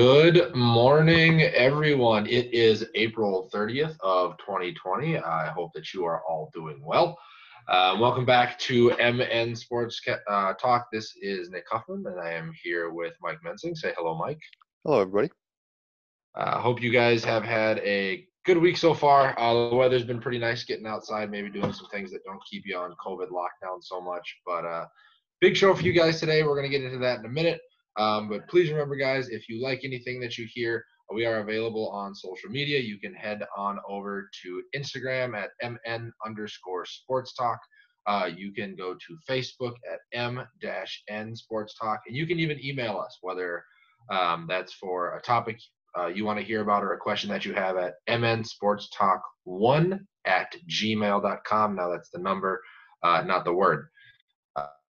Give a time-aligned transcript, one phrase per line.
[0.00, 2.28] Good morning, everyone.
[2.28, 5.18] It is April 30th of 2020.
[5.18, 7.18] I hope that you are all doing well.
[7.66, 10.00] Uh, welcome back to MN Sports
[10.30, 10.86] uh, Talk.
[10.92, 13.74] This is Nick Huffman, and I am here with Mike Mensing.
[13.74, 14.38] Say hello, Mike.
[14.84, 15.32] Hello, everybody.
[16.36, 19.36] I uh, hope you guys have had a good week so far.
[19.36, 22.62] Uh, the weather's been pretty nice getting outside, maybe doing some things that don't keep
[22.66, 24.36] you on COVID lockdown so much.
[24.46, 24.86] But uh,
[25.40, 26.44] big show for you guys today.
[26.44, 27.60] We're going to get into that in a minute.
[27.98, 31.88] Um, but please remember, guys, if you like anything that you hear, we are available
[31.90, 32.78] on social media.
[32.78, 37.58] You can head on over to Instagram at mn underscore sports talk.
[38.06, 42.98] Uh, you can go to Facebook at m-n sports talk, and you can even email
[42.98, 43.62] us, whether
[44.10, 45.58] um, that's for a topic
[45.98, 48.88] uh, you want to hear about or a question that you have at mn sports
[48.96, 51.74] talk one at gmail.com.
[51.74, 52.62] Now that's the number,
[53.02, 53.88] uh, not the word.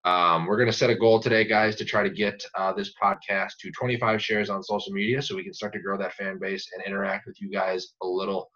[0.05, 2.94] Um, we're going to set a goal today, guys, to try to get uh, this
[3.02, 6.39] podcast to 25 shares on social media so we can start to grow that fan
[6.39, 8.50] base and interact with you guys a little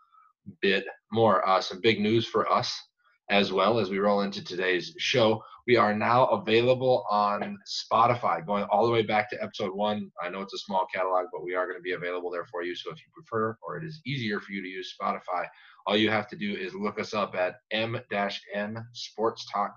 [0.62, 1.48] bit more.
[1.48, 2.74] Uh, some big news for us
[3.30, 5.42] as well as we roll into today's show.
[5.66, 10.12] We are now available on Spotify, going all the way back to episode one.
[10.22, 12.64] I know it's a small catalog, but we are going to be available there for
[12.64, 12.76] you.
[12.76, 15.46] So if you prefer or it is easier for you to use Spotify,
[15.88, 19.74] all you have to do is look us up at m-n sports talk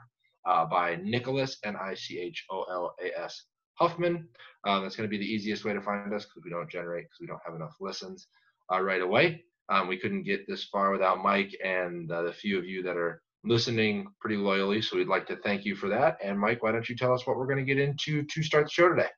[0.46, 3.44] uh, by Nicholas, N I C H O L A S
[3.74, 4.28] Huffman.
[4.66, 7.04] Um, that's going to be the easiest way to find us because we don't generate,
[7.04, 8.28] because we don't have enough listens
[8.72, 9.44] uh, right away.
[9.68, 12.96] Um, we couldn't get this far without Mike and uh, the few of you that
[12.96, 14.80] are listening pretty loyally.
[14.80, 16.18] So we'd like to thank you for that.
[16.22, 18.66] And Mike, why don't you tell us what we're going to get into to start
[18.66, 19.08] the show today?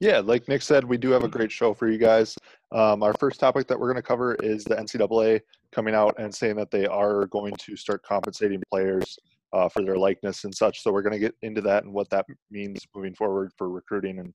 [0.00, 2.36] Yeah, like Nick said, we do have a great show for you guys.
[2.72, 5.40] Um, our first topic that we're going to cover is the NCAA
[5.72, 9.18] coming out and saying that they are going to start compensating players
[9.52, 10.82] uh, for their likeness and such.
[10.82, 14.18] So we're going to get into that and what that means moving forward for recruiting
[14.18, 14.32] and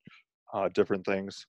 [0.53, 1.45] uh, different things.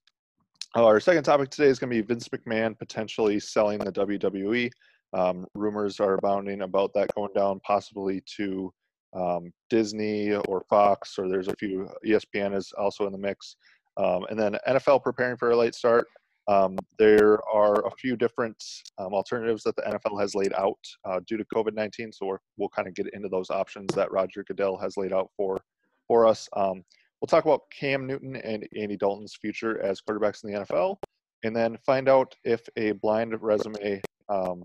[0.75, 4.69] Uh, our second topic today is going to be Vince McMahon potentially selling the WWE.
[5.13, 8.73] Um, rumors are abounding about that going down possibly to
[9.15, 11.89] um, Disney or Fox, or there's a few.
[12.05, 13.55] ESPN is also in the mix.
[13.97, 16.07] Um, and then NFL preparing for a late start.
[16.47, 18.63] Um, there are a few different
[18.97, 22.13] um, alternatives that the NFL has laid out uh, due to COVID-19.
[22.13, 25.31] So we will kind of get into those options that Roger Goodell has laid out
[25.35, 25.59] for
[26.07, 26.47] for us.
[26.55, 26.83] Um,
[27.19, 30.97] we'll talk about Cam Newton and Andy Dalton's future as quarterbacks in the NFL,
[31.43, 34.63] and then find out if a blind resume um,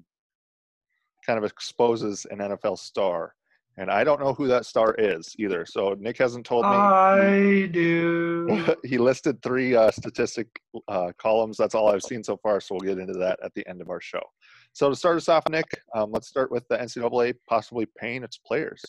[1.25, 3.35] kind of exposes an NFL star
[3.77, 5.65] and I don't know who that star is either.
[5.65, 6.71] So Nick hasn't told me.
[6.71, 8.75] I do.
[8.85, 10.49] he listed three uh, statistic
[10.89, 11.57] uh, columns.
[11.57, 12.61] That's all I've seen so far.
[12.61, 14.23] So we'll get into that at the end of our show.
[14.73, 18.39] So to start us off, Nick, um, let's start with the NCAA possibly paying its
[18.39, 18.83] players.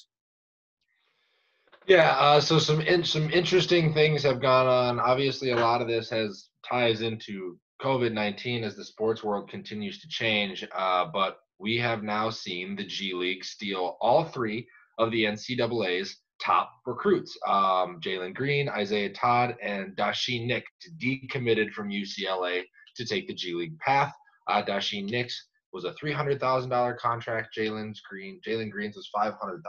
[1.87, 2.11] Yeah.
[2.11, 4.99] Uh, so some in, some interesting things have gone on.
[4.99, 9.99] Obviously, a lot of this has ties into COVID nineteen as the sports world continues
[10.01, 10.67] to change.
[10.75, 14.67] Uh, but we have now seen the G League steal all three
[14.97, 17.37] of the NCAA's top recruits.
[17.47, 22.63] Um, Jalen Green, Isaiah Todd, and Daishen Nix decommitted from UCLA
[22.95, 24.11] to take the G League path.
[24.47, 27.55] Uh, Daishen Nix was a $300,000 contract.
[27.55, 29.61] Jalen Green, Jalen Green's was $500,000.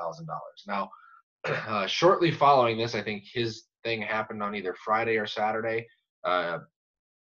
[0.66, 0.90] Now,
[1.44, 5.86] uh, shortly following this, I think his thing happened on either Friday or Saturday,
[6.24, 6.58] uh,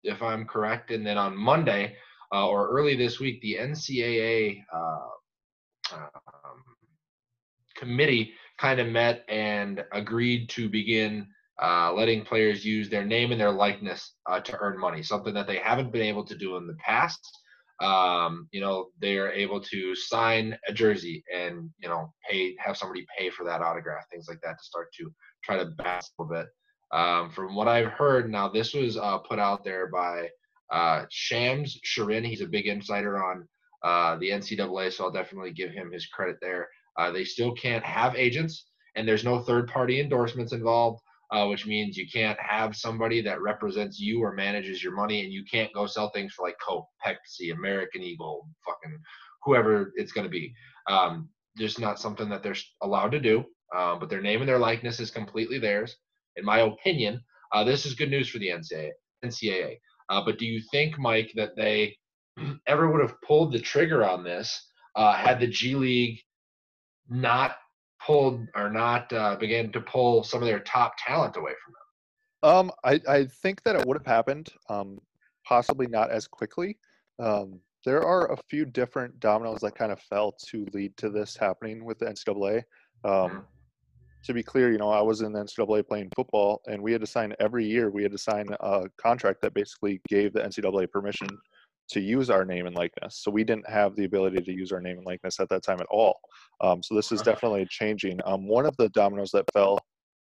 [0.02, 0.90] if I'm correct.
[0.90, 1.94] And then on Monday,
[2.32, 6.62] uh, or early this week, the NCAA uh, um,
[7.76, 11.26] committee kind of met and agreed to begin
[11.62, 15.46] uh, letting players use their name and their likeness uh, to earn money, something that
[15.46, 17.20] they haven't been able to do in the past.
[17.80, 22.76] Um, you know, they are able to sign a jersey and you know pay, have
[22.76, 25.12] somebody pay for that autograph, things like that, to start to
[25.44, 26.48] try to balance a little bit.
[26.96, 30.28] Um, from what I've heard, now this was uh, put out there by
[30.72, 33.46] uh, Shams Charania, he's a big insider on
[33.84, 36.68] uh, the NCAA, so I'll definitely give him his credit there.
[36.98, 38.66] Uh, they still can't have agents,
[38.96, 43.42] and there's no third party endorsements involved, uh, which means you can't have somebody that
[43.42, 46.86] represents you or manages your money, and you can't go sell things for like Coke,
[47.04, 48.98] Pepsi, American Eagle, fucking
[49.44, 50.54] whoever it's going to be.
[50.88, 51.28] Um,
[51.58, 53.44] just not something that they're allowed to do,
[53.76, 55.96] um, but their name and their likeness is completely theirs.
[56.36, 57.22] In my opinion,
[57.52, 58.90] uh, this is good news for the NCAA.
[59.24, 59.78] NCAA.
[60.08, 61.96] Uh, but do you think, Mike, that they
[62.66, 66.20] ever would have pulled the trigger on this uh, had the G League
[67.08, 67.56] not
[68.04, 71.80] pulled or not uh, began to pull some of their top talent away from them?
[72.44, 74.98] Um, I, I think that it would have happened, um,
[75.46, 76.78] possibly not as quickly.
[77.18, 81.36] Um, there are a few different dominoes that kind of fell to lead to this
[81.36, 82.58] happening with the NCAA.
[83.04, 83.38] Um, mm-hmm.
[84.24, 87.00] To be clear, you know, I was in the NCAA playing football, and we had
[87.00, 87.90] to sign every year.
[87.90, 91.28] We had to sign a contract that basically gave the NCAA permission
[91.90, 93.18] to use our name and likeness.
[93.18, 95.80] So we didn't have the ability to use our name and likeness at that time
[95.80, 96.20] at all.
[96.60, 98.20] Um, so this is definitely changing.
[98.24, 99.78] Um, one of the dominoes that fell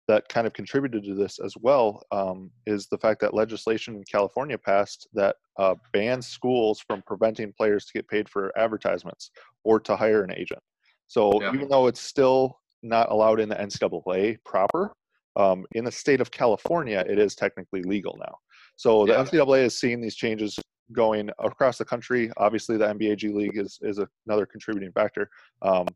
[0.06, 4.04] that kind of contributed to this as well um, is the fact that legislation in
[4.10, 9.30] California passed that uh, bans schools from preventing players to get paid for advertisements
[9.64, 10.60] or to hire an agent.
[11.08, 11.52] So yeah.
[11.52, 14.92] even though it's still not allowed in the NCAA proper,
[15.36, 18.36] um, in the state of California, it is technically legal now.
[18.76, 19.24] So the yeah.
[19.24, 20.58] NCAA is seeing these changes
[20.92, 22.30] going across the country.
[22.36, 25.28] Obviously, the NBA G League is is another contributing factor.
[25.62, 25.86] Um,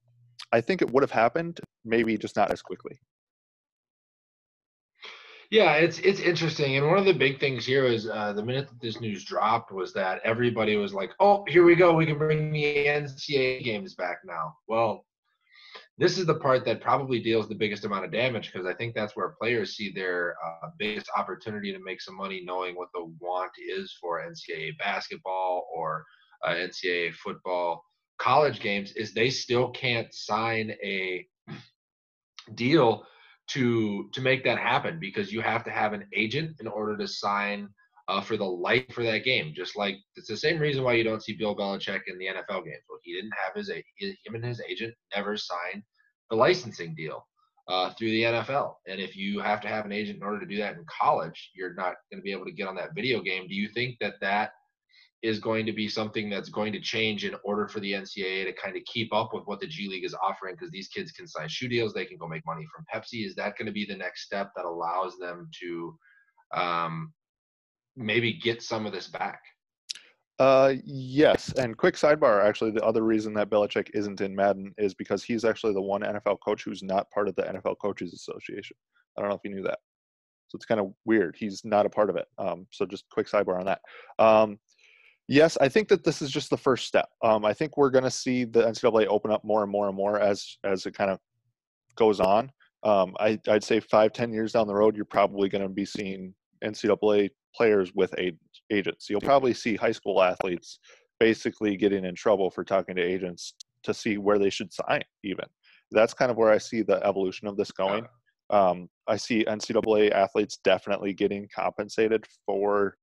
[0.52, 2.98] I think it would have happened, maybe just not as quickly.
[5.50, 8.68] Yeah, it's it's interesting, and one of the big things here is uh, the minute
[8.68, 12.16] that this news dropped was that everybody was like, "Oh, here we go, we can
[12.16, 15.04] bring the NCAA games back now." Well,
[16.02, 18.92] this is the part that probably deals the biggest amount of damage because I think
[18.92, 23.04] that's where players see their uh, biggest opportunity to make some money, knowing what the
[23.20, 26.04] want is for NCAA basketball or
[26.44, 27.84] uh, NCAA football.
[28.18, 31.24] College games is they still can't sign a
[32.56, 33.06] deal
[33.50, 37.06] to to make that happen because you have to have an agent in order to
[37.06, 37.68] sign
[38.08, 39.52] uh, for the life for that game.
[39.54, 42.64] Just like it's the same reason why you don't see Bill Belichick in the NFL
[42.64, 42.82] games.
[42.88, 45.84] Well, he didn't have his him and his agent never signed
[46.32, 47.28] the licensing deal
[47.68, 48.76] uh, through the NFL.
[48.88, 51.50] And if you have to have an agent in order to do that in college,
[51.54, 53.46] you're not going to be able to get on that video game.
[53.46, 54.52] Do you think that that
[55.22, 58.52] is going to be something that's going to change in order for the NCAA to
[58.54, 60.54] kind of keep up with what the G League is offering?
[60.54, 63.26] Because these kids can sign shoe deals, they can go make money from Pepsi.
[63.26, 65.98] Is that going to be the next step that allows them to
[66.54, 67.12] um,
[67.94, 69.42] maybe get some of this back?
[70.42, 71.52] Uh, yes.
[71.52, 75.44] And quick sidebar actually, the other reason that Belichick isn't in Madden is because he's
[75.44, 78.76] actually the one NFL coach who's not part of the NFL Coaches Association.
[79.16, 79.78] I don't know if you knew that.
[80.48, 81.36] So it's kind of weird.
[81.38, 82.26] He's not a part of it.
[82.38, 83.82] Um, so just quick sidebar on that.
[84.18, 84.58] Um,
[85.28, 87.08] yes, I think that this is just the first step.
[87.22, 89.96] Um, I think we're going to see the NCAA open up more and more and
[89.96, 91.20] more as as it kind of
[91.94, 92.50] goes on.
[92.82, 95.84] Um, I, I'd say five, ten years down the road, you're probably going to be
[95.84, 96.34] seeing
[96.64, 98.12] NCAA players with
[98.70, 99.08] agents.
[99.08, 100.78] You'll probably see high school athletes
[101.20, 103.54] basically getting in trouble for talking to agents
[103.84, 105.02] to see where they should sign.
[105.24, 105.46] Even
[105.92, 108.06] that's kind of where I see the evolution of this going.
[108.50, 112.96] Um, I see NCAA athletes definitely getting compensated for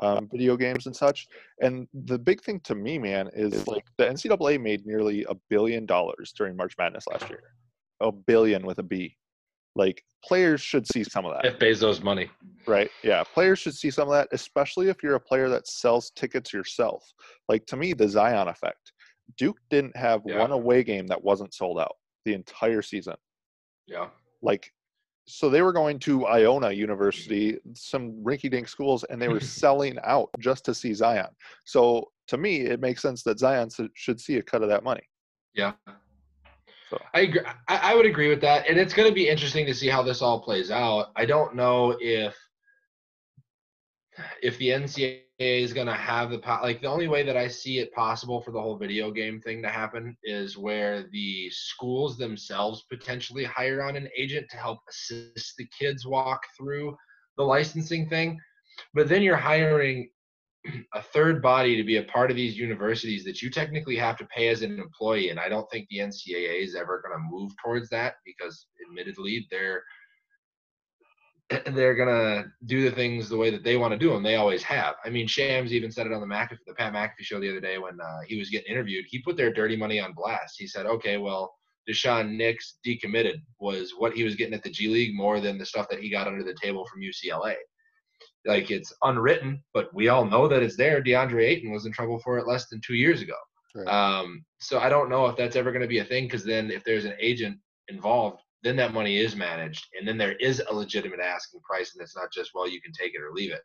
[0.00, 1.26] um, video games and such.
[1.60, 5.86] And the big thing to me, man, is like the NCAA made nearly a billion
[5.86, 7.42] dollars during March Madness last year.
[8.00, 9.16] A billion with a B.
[9.78, 11.46] Like players should see some of that.
[11.46, 12.30] If Bezos money.
[12.66, 12.90] Right.
[13.02, 13.24] Yeah.
[13.24, 17.02] Players should see some of that, especially if you're a player that sells tickets yourself.
[17.48, 18.92] Like to me, the Zion effect.
[19.38, 20.38] Duke didn't have yeah.
[20.38, 21.94] one away game that wasn't sold out
[22.24, 23.14] the entire season.
[23.86, 24.08] Yeah.
[24.42, 24.70] Like
[25.28, 27.72] so they were going to Iona University, mm-hmm.
[27.74, 31.28] some rinky-dink schools, and they were selling out just to see Zion.
[31.64, 35.02] So to me, it makes sense that Zion should see a cut of that money.
[35.54, 35.72] Yeah,
[36.90, 36.98] so.
[37.14, 37.40] I agree.
[37.68, 40.22] I, would agree with that, and it's going to be interesting to see how this
[40.22, 41.08] all plays out.
[41.16, 42.36] I don't know if
[44.42, 47.78] if the NCAA is going to have the like the only way that I see
[47.78, 52.84] it possible for the whole video game thing to happen is where the schools themselves
[52.90, 56.96] potentially hire on an agent to help assist the kids walk through
[57.36, 58.38] the licensing thing.
[58.94, 60.10] But then you're hiring
[60.94, 64.26] a third body to be a part of these universities that you technically have to
[64.26, 67.52] pay as an employee and i don't think the ncaa is ever going to move
[67.62, 69.82] towards that because admittedly they're
[71.72, 74.22] they're gonna do the things the way that they want to do them.
[74.22, 74.96] They always have.
[75.04, 77.60] I mean, Shams even said it on the McAfee, the Pat McAfee show the other
[77.60, 79.06] day when uh, he was getting interviewed.
[79.08, 80.56] He put their dirty money on blast.
[80.58, 81.54] He said, "Okay, well,
[81.88, 85.64] Daishen Nix decommitted was what he was getting at the G League more than the
[85.64, 87.54] stuff that he got under the table from UCLA."
[88.46, 91.02] Like it's unwritten, but we all know that it's there.
[91.02, 93.34] DeAndre Ayton was in trouble for it less than two years ago.
[93.74, 93.86] Right.
[93.86, 96.70] Um, so I don't know if that's ever going to be a thing because then
[96.70, 100.74] if there's an agent involved, then that money is managed, and then there is a
[100.74, 103.62] legitimate asking price, and it's not just well you can take it or leave it.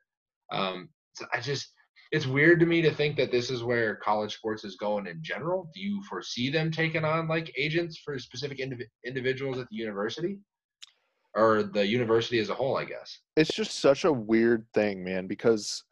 [0.52, 1.72] Um, so I just
[2.12, 5.24] it's weird to me to think that this is where college sports is going in
[5.24, 5.68] general.
[5.74, 10.38] Do you foresee them taking on like agents for specific indiv- individuals at the university?
[11.36, 13.20] Or the university as a whole, I guess.
[13.36, 15.84] It's just such a weird thing, man, because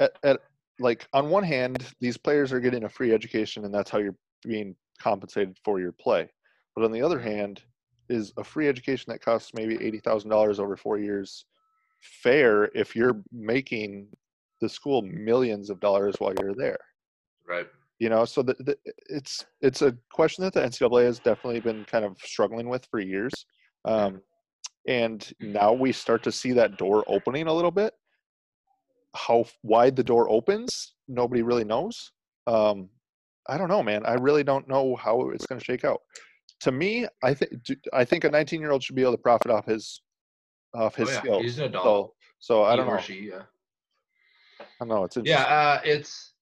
[0.00, 0.40] uh, at, at
[0.78, 4.16] like on one hand, these players are getting a free education and that's how you're
[4.42, 6.28] being compensated for your play.
[6.74, 7.62] But on the other hand,
[8.08, 11.44] is a free education that costs maybe eighty thousand dollars over four years
[12.00, 14.08] fair if you're making
[14.60, 16.78] the school millions of dollars while you're there?
[17.46, 17.66] Right.
[17.98, 18.76] You know, so the, the,
[19.08, 23.00] it's it's a question that the NCAA has definitely been kind of struggling with for
[23.00, 23.32] years.
[23.84, 24.20] Um,
[24.86, 27.92] and now we start to see that door opening a little bit.
[29.14, 32.12] How wide the door opens, nobody really knows.
[32.46, 32.88] Um,
[33.48, 34.04] I don't know, man.
[34.04, 36.00] I really don't know how it's going to shake out.
[36.60, 37.52] To me, I think
[37.92, 40.02] I think a 19 year old should be able to profit off his
[40.74, 41.18] off his oh, yeah.
[41.18, 41.42] skills.
[41.42, 41.84] He's an adult.
[41.84, 42.98] So, so I don't know.
[42.98, 43.42] she, yeah.
[44.60, 45.04] I don't know.
[45.04, 46.32] It's Yeah, uh, it's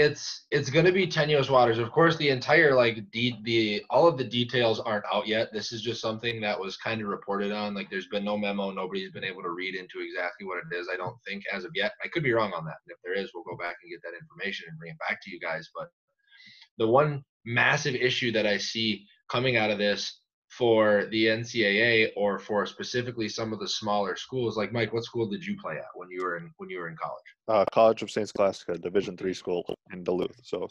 [0.00, 1.78] it's it's going to be tenuous waters.
[1.78, 5.52] Of course, the entire like de- the all of the details aren't out yet.
[5.52, 7.74] This is just something that was kind of reported on.
[7.74, 8.70] Like, there's been no memo.
[8.70, 10.88] Nobody's been able to read into exactly what it is.
[10.92, 11.92] I don't think as of yet.
[12.02, 12.76] I could be wrong on that.
[12.86, 15.20] And if there is, we'll go back and get that information and bring it back
[15.22, 15.68] to you guys.
[15.74, 15.88] But
[16.78, 20.19] the one massive issue that I see coming out of this
[20.50, 25.28] for the NCAA or for specifically some of the smaller schools, like Mike, what school
[25.28, 27.24] did you play at when you were in when you were in college?
[27.48, 30.38] uh, College of Saint Scholastica, Division three school in Duluth.
[30.42, 30.68] So,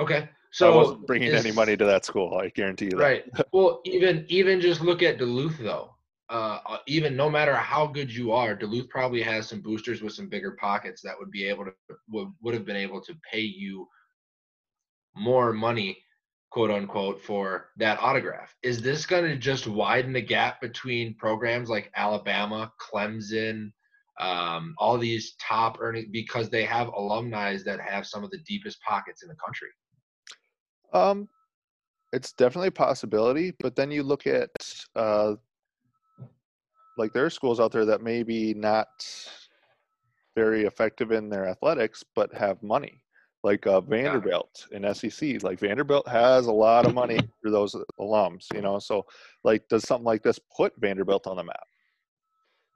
[0.00, 2.36] Okay, so I wasn't bringing any money to that school.
[2.36, 2.98] I guarantee you that.
[2.98, 3.24] Right.
[3.52, 5.90] Well, even even just look at Duluth though.
[6.30, 10.14] Uh, uh, even no matter how good you are, Duluth probably has some boosters with
[10.14, 11.72] some bigger pockets that would be able to
[12.08, 13.86] would, would have been able to pay you
[15.14, 15.98] more money,
[16.54, 18.54] quote unquote, for that autograph.
[18.62, 23.72] Is this going to just widen the gap between programs like Alabama, Clemson,
[24.20, 28.80] um, all these top earning because they have alumni that have some of the deepest
[28.82, 29.68] pockets in the country?
[30.92, 31.28] Um,
[32.12, 34.50] it's definitely a possibility, but then you look at
[34.94, 35.34] uh,
[36.96, 38.86] like there are schools out there that maybe not
[40.36, 43.02] very effective in their athletics, but have money,
[43.44, 45.42] like uh, Vanderbilt in SEC.
[45.42, 48.78] Like Vanderbilt has a lot of money for those alums, you know.
[48.78, 49.04] So,
[49.44, 51.66] like, does something like this put Vanderbilt on the map?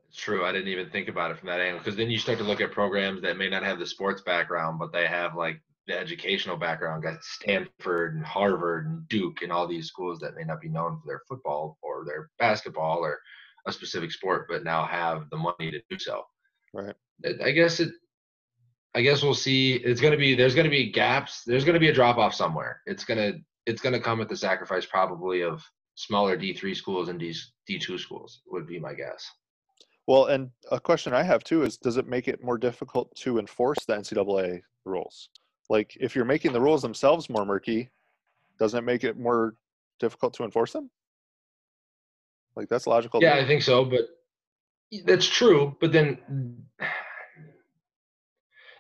[0.09, 0.45] It's true.
[0.45, 2.61] I didn't even think about it from that angle because then you start to look
[2.61, 6.57] at programs that may not have the sports background, but they have like the educational
[6.57, 7.03] background.
[7.03, 11.01] Got Stanford and Harvard and Duke and all these schools that may not be known
[11.01, 13.19] for their football or their basketball or
[13.67, 16.25] a specific sport, but now have the money to do so.
[16.73, 16.95] Right.
[17.43, 17.91] I guess it.
[18.95, 19.75] I guess we'll see.
[19.75, 21.43] It's gonna be there's gonna be gaps.
[21.45, 22.81] There's gonna be a drop off somewhere.
[22.87, 23.33] It's gonna
[23.67, 25.63] it's gonna come at the sacrifice probably of
[25.95, 27.35] smaller D three schools and D
[27.67, 29.31] D two schools would be my guess.
[30.07, 33.39] Well, and a question I have too is does it make it more difficult to
[33.39, 35.29] enforce the NCAA rules?
[35.69, 37.91] Like, if you're making the rules themselves more murky,
[38.59, 39.55] doesn't it make it more
[40.01, 40.91] difficult to enforce them?
[42.57, 43.21] Like, that's logical.
[43.23, 43.35] Yeah.
[43.35, 44.09] I think so, but
[45.05, 45.77] that's true.
[45.79, 46.19] But then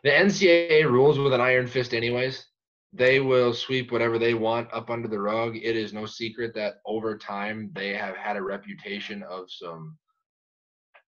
[0.04, 2.46] the NCAA rules with an iron fist, anyways.
[2.92, 5.56] They will sweep whatever they want up under the rug.
[5.56, 9.98] It is no secret that over time they have had a reputation of some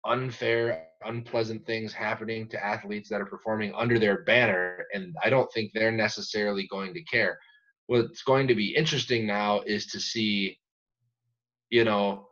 [0.05, 5.51] unfair, unpleasant things happening to athletes that are performing under their banner, and I don't
[5.53, 7.37] think they're necessarily going to care.
[7.87, 10.57] What's going to be interesting now is to see,
[11.69, 12.27] you know,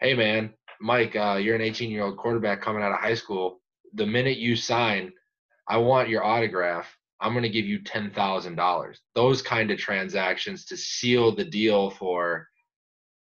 [0.00, 3.60] hey man, Mike, uh, you're an 18 year old quarterback coming out of high school.
[3.94, 5.12] The minute you sign,
[5.68, 6.88] I want your autograph.
[7.20, 8.96] I'm going to give you $10,000.
[9.14, 12.48] Those kind of transactions to seal the deal for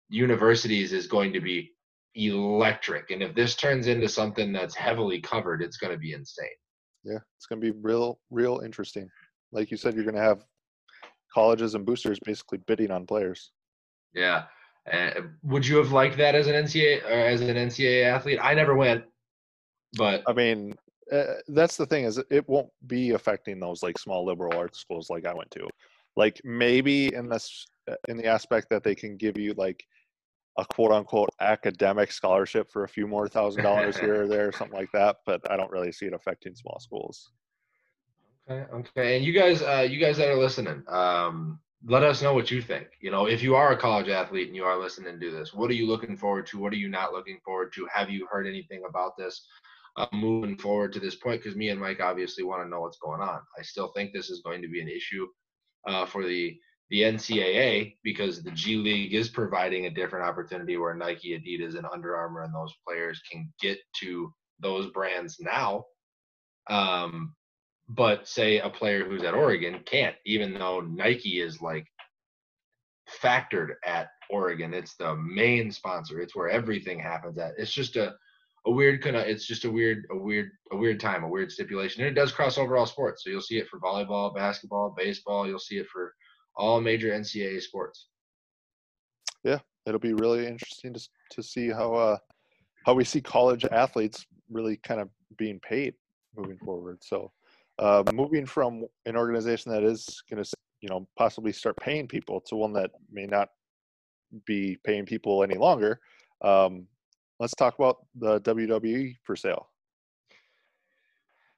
[0.10, 1.72] universities is going to be
[2.14, 3.12] electric.
[3.12, 6.48] And if this turns into something that's heavily covered, it's going to be insane.
[7.04, 9.10] Yeah, it's going to be real, real interesting.
[9.52, 10.44] Like you said, you're going to have
[11.34, 13.52] colleges and boosters basically bidding on players.
[14.14, 14.46] Yeah.
[14.92, 18.40] Uh, would you have liked that as an NCAA or as an NCAA athlete?
[18.42, 19.04] I never went,
[19.98, 20.76] but I mean,
[21.12, 25.10] uh, that's the thing is it won't be affecting those like small liberal arts schools
[25.10, 25.68] like I went to.
[26.16, 29.84] Like maybe in this uh, in the aspect that they can give you like
[30.58, 34.78] a quote unquote academic scholarship for a few more thousand dollars here or there, something
[34.78, 35.18] like that.
[35.26, 37.32] But I don't really see it affecting small schools.
[38.50, 39.18] Okay, okay.
[39.18, 42.62] And you guys, uh, you guys that are listening, um, let us know what you
[42.62, 42.88] think.
[43.02, 45.70] You know, if you are a college athlete and you are listening to this, what
[45.70, 46.60] are you looking forward to?
[46.60, 47.88] What are you not looking forward to?
[47.94, 49.48] Have you heard anything about this
[49.98, 51.42] uh, moving forward to this point?
[51.42, 53.40] Because me and Mike obviously want to know what's going on.
[53.58, 55.28] I still think this is going to be an issue
[55.88, 56.58] uh, for the
[56.92, 61.88] the NCAA because the G League is providing a different opportunity where Nike, Adidas, and
[61.92, 65.86] Under Armour and those players can get to those brands now.
[66.70, 67.34] Um,
[67.90, 71.88] but say a player who's at Oregon can't, even though Nike is like
[73.22, 74.74] factored at Oregon.
[74.74, 76.20] It's the main sponsor.
[76.20, 77.54] It's where everything happens at.
[77.58, 78.16] It's just a
[78.68, 81.52] a weird kind of it's just a weird a weird a weird time a weird
[81.52, 84.94] stipulation and it does cross over all sports so you'll see it for volleyball basketball
[84.98, 86.14] baseball you'll see it for
[86.56, 88.08] all major ncaa sports
[89.44, 92.18] Yeah, It'll be really interesting to to see how uh
[92.86, 95.96] how we see college athletes really kind of being paid
[96.36, 97.00] moving forward.
[97.04, 97.32] So
[97.80, 100.50] uh, moving from an organization that is going to
[100.82, 103.50] you know possibly start paying people to one that may not
[104.46, 106.00] be paying people any longer.
[106.42, 106.88] Um,
[107.40, 109.70] let's talk about the WWE for sale.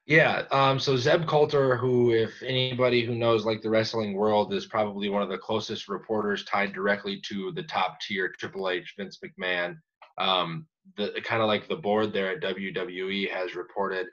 [0.06, 0.44] Yeah.
[0.50, 5.10] Um, so Zeb Colter, who, if anybody who knows like the wrestling world, is probably
[5.10, 9.76] one of the closest reporters tied directly to the top tier Triple H, Vince McMahon.
[10.16, 10.66] Um,
[10.96, 14.06] the kind of like the board there at WWE has reported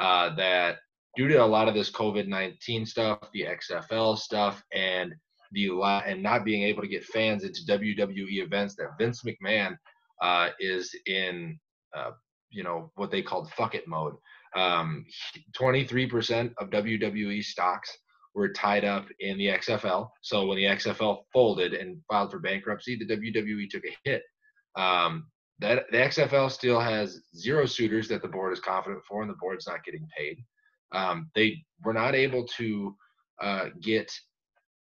[0.00, 0.78] uh, that
[1.16, 5.14] due to a lot of this COVID nineteen stuff, the XFL stuff, and
[5.52, 5.68] the
[6.06, 9.76] and not being able to get fans into WWE events, that Vince McMahon
[10.22, 11.58] uh, is in,
[11.94, 12.12] uh,
[12.50, 14.14] you know, what they called fuck it mode.
[14.56, 15.04] Um,
[15.58, 17.98] 23% of WWE stocks
[18.34, 20.08] were tied up in the XFL.
[20.22, 24.22] So when the XFL folded and filed for bankruptcy, the WWE took a hit.
[24.76, 25.26] Um,
[25.58, 29.36] that the XFL still has zero suitors that the board is confident for, and the
[29.40, 30.38] board's not getting paid.
[30.92, 32.96] Um, they were not able to
[33.40, 34.10] uh, get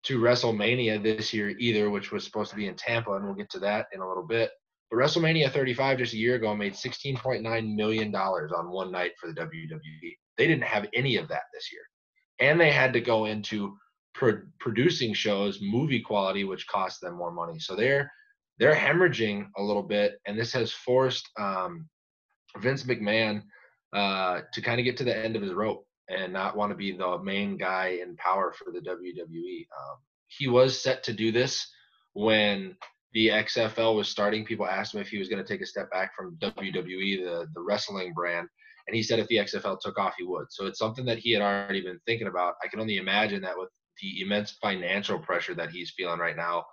[0.04, 3.50] to WrestleMania this year either, which was supposed to be in Tampa, and we'll get
[3.52, 4.52] to that in a little bit.
[4.90, 9.28] But WrestleMania 35 just a year ago made 16.9 million dollars on one night for
[9.28, 10.18] the WWE.
[10.38, 11.82] They didn't have any of that this year,
[12.40, 13.78] and they had to go into
[14.14, 17.60] pro- producing shows, movie quality, which cost them more money.
[17.60, 18.12] So they're
[18.58, 21.88] they're hemorrhaging a little bit, and this has forced um,
[22.58, 23.44] Vince McMahon
[23.94, 26.76] uh, to kind of get to the end of his rope and not want to
[26.76, 29.68] be the main guy in power for the WWE.
[29.80, 31.68] Um, he was set to do this
[32.14, 32.76] when
[33.14, 35.90] the XFL was starting, people asked him if he was going to take a step
[35.92, 38.48] back from WWE, the, the wrestling brand.
[38.88, 40.48] And he said if the XFL took off, he would.
[40.50, 42.56] So it's something that he had already been thinking about.
[42.64, 43.70] I can only imagine that with
[44.02, 46.66] the immense financial pressure that he's feeling right now,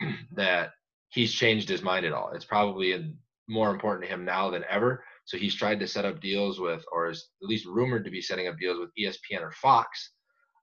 [0.36, 0.70] that
[1.10, 2.30] he's changed his mind at all.
[2.34, 3.14] It's probably
[3.48, 5.02] more important to him now than ever.
[5.24, 8.20] So he's tried to set up deals with, or is at least rumored to be
[8.20, 10.12] setting up deals with ESPN or Fox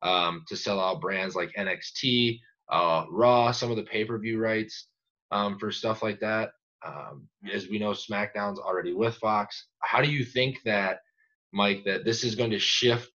[0.03, 2.39] um, to sell out brands like NXT,
[2.71, 4.87] uh, Raw, some of the pay per view rights
[5.31, 6.51] um, for stuff like that.
[6.85, 9.67] Um, as we know, SmackDown's already with Fox.
[9.79, 10.99] How do you think that,
[11.53, 13.09] Mike, that this is going to shift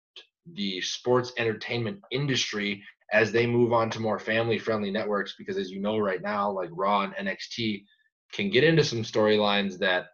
[0.53, 5.35] the sports entertainment industry as they move on to more family friendly networks?
[5.37, 7.83] Because as you know, right now, like Raw and NXT
[8.31, 10.07] can get into some storylines that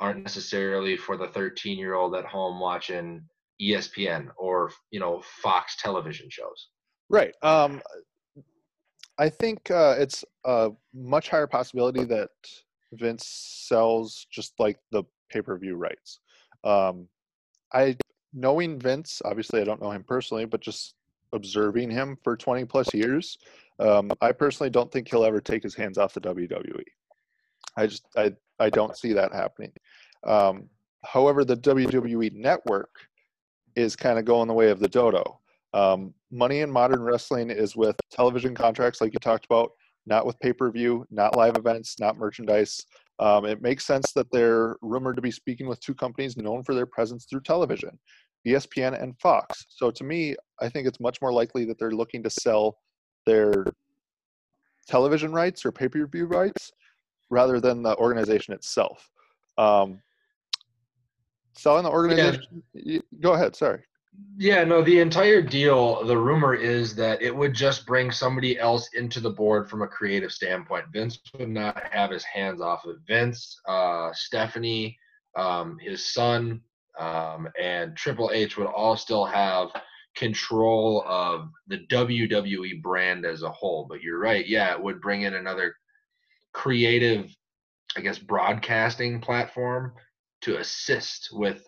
[0.00, 3.22] aren't necessarily for the 13 year old at home watching
[3.60, 6.68] ESPN or, you know, Fox television shows.
[7.10, 7.34] Right.
[7.42, 7.82] Um,
[9.18, 12.30] I think uh, it's a much higher possibility that
[12.92, 16.20] Vince sells just like the pay per view rights.
[16.64, 17.08] Um,
[17.72, 17.96] I
[18.32, 20.94] knowing Vince, obviously I don't know him personally, but just
[21.32, 23.38] observing him for 20 plus years,
[23.78, 26.82] um, I personally don't think he'll ever take his hands off the WWE.
[27.76, 29.72] I just I I don't see that happening.
[30.24, 30.68] Um,
[31.04, 32.90] however, the WWE network
[33.76, 35.38] is kind of going the way of the dodo.
[35.72, 39.70] Um, money in modern wrestling is with television contracts, like you talked about,
[40.06, 42.84] not with pay per view, not live events, not merchandise.
[43.18, 46.74] Um, it makes sense that they're rumored to be speaking with two companies known for
[46.74, 47.98] their presence through television,
[48.46, 49.66] ESPN and Fox.
[49.68, 52.78] So to me, I think it's much more likely that they're looking to sell
[53.26, 53.66] their
[54.88, 56.72] television rights or pay per view rights
[57.28, 59.08] rather than the organization itself.
[59.58, 60.00] Um,
[61.56, 63.00] selling the organization, yeah.
[63.20, 63.82] go ahead, sorry.
[64.36, 68.88] Yeah, no, the entire deal, the rumor is that it would just bring somebody else
[68.94, 70.86] into the board from a creative standpoint.
[70.92, 72.96] Vince would not have his hands off it.
[73.06, 74.98] Vince, uh, Stephanie,
[75.36, 76.62] um, his son,
[76.98, 79.68] um, and Triple H would all still have
[80.16, 83.86] control of the WWE brand as a whole.
[83.88, 84.46] But you're right.
[84.46, 85.76] Yeah, it would bring in another
[86.52, 87.30] creative,
[87.96, 89.92] I guess, broadcasting platform
[90.42, 91.62] to assist with,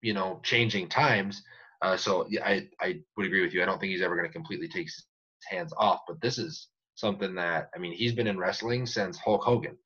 [0.00, 1.42] you know, changing times
[1.84, 3.62] uh, so yeah, I I would agree with you.
[3.62, 5.06] I don't think he's ever going to completely take his
[5.50, 6.00] hands off.
[6.08, 9.76] But this is something that I mean, he's been in wrestling since Hulk Hogan,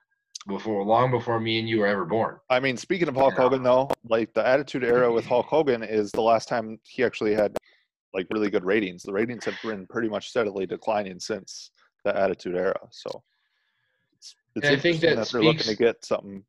[0.47, 2.37] before long before me and you were ever born.
[2.51, 6.13] I mean, speaking of Hulk Hogan, though, like the Attitude Era with Hulk Hogan is
[6.13, 7.57] the last time he actually had
[8.15, 9.03] like really good ratings.
[9.03, 11.73] The ratings have been pretty much steadily declining since
[12.05, 12.79] the Attitude Era.
[12.93, 13.25] So
[14.17, 16.45] it's, it's I think that, that they're looking to get something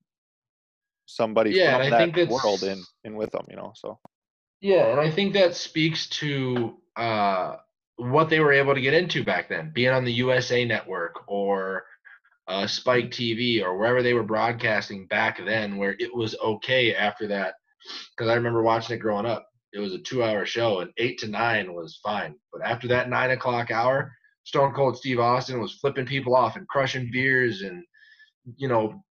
[1.08, 3.74] somebody yeah, from that world in in with them, you know.
[3.76, 3.98] So
[4.62, 7.58] yeah, and I think that speaks to uh,
[7.98, 11.86] what they were able to get into back then, being on the USA Network or
[12.48, 17.28] uh, Spike TV or wherever they were broadcasting back then, where it was okay after
[17.28, 17.56] that.
[18.12, 19.48] Because I remember watching it growing up.
[19.72, 22.36] It was a two-hour show, and eight to nine was fine.
[22.52, 24.12] But after that nine o'clock hour,
[24.44, 27.84] Stone Cold Steve Austin was flipping people off and crushing beers and
[28.58, 29.04] you know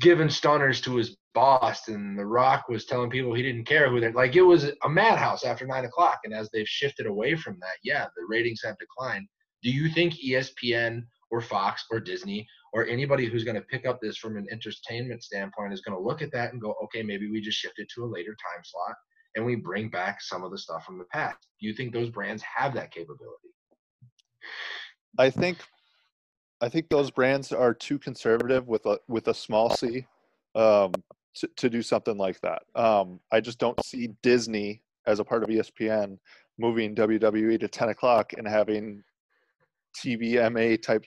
[0.00, 4.00] giving stunners to his boss and the rock was telling people he didn't care who
[4.00, 7.56] they like it was a madhouse after nine o'clock and as they've shifted away from
[7.60, 9.26] that yeah the ratings have declined
[9.62, 14.00] do you think espn or Fox or Disney or anybody who's going to pick up
[14.00, 17.30] this from an entertainment standpoint is going to look at that and go, okay, maybe
[17.30, 18.96] we just shift it to a later time slot
[19.34, 21.38] and we bring back some of the stuff from the past.
[21.60, 23.48] Do you think those brands have that capability?
[25.18, 25.58] I think
[26.60, 30.06] I think those brands are too conservative with a with a small c
[30.54, 30.92] um,
[31.36, 32.62] to, to do something like that.
[32.74, 36.18] Um, I just don't see Disney as a part of ESPN
[36.58, 39.02] moving WWE to 10 o'clock and having
[39.96, 41.04] TVMA type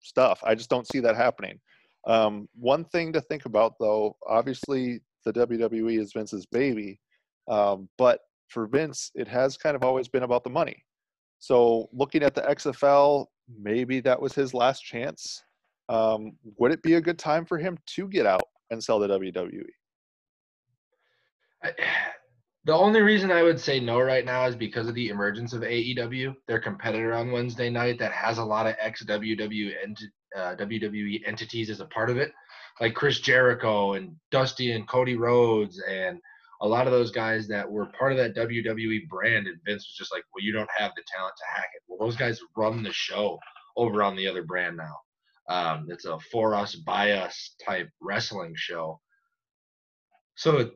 [0.00, 0.40] stuff.
[0.44, 1.60] I just don't see that happening.
[2.06, 7.00] Um, one thing to think about, though, obviously the WWE is Vince's baby,
[7.48, 10.84] um, but for Vince, it has kind of always been about the money.
[11.38, 15.42] So looking at the XFL, maybe that was his last chance.
[15.88, 19.08] Um, would it be a good time for him to get out and sell the
[19.08, 19.64] WWE?
[21.62, 21.72] I,
[22.64, 25.62] the only reason I would say no right now is because of the emergence of
[25.62, 29.72] AEW, their competitor on Wednesday night that has a lot of ex WWE
[30.36, 32.32] uh, WWE entities as a part of it,
[32.80, 36.20] like Chris Jericho and Dusty and Cody Rhodes and
[36.60, 39.46] a lot of those guys that were part of that WWE brand.
[39.46, 41.82] And Vince was just like, well, you don't have the talent to hack it.
[41.86, 43.38] Well, those guys run the show
[43.76, 44.96] over on the other brand now.
[45.48, 49.00] Um, it's a for us, by us type wrestling show.
[50.34, 50.70] So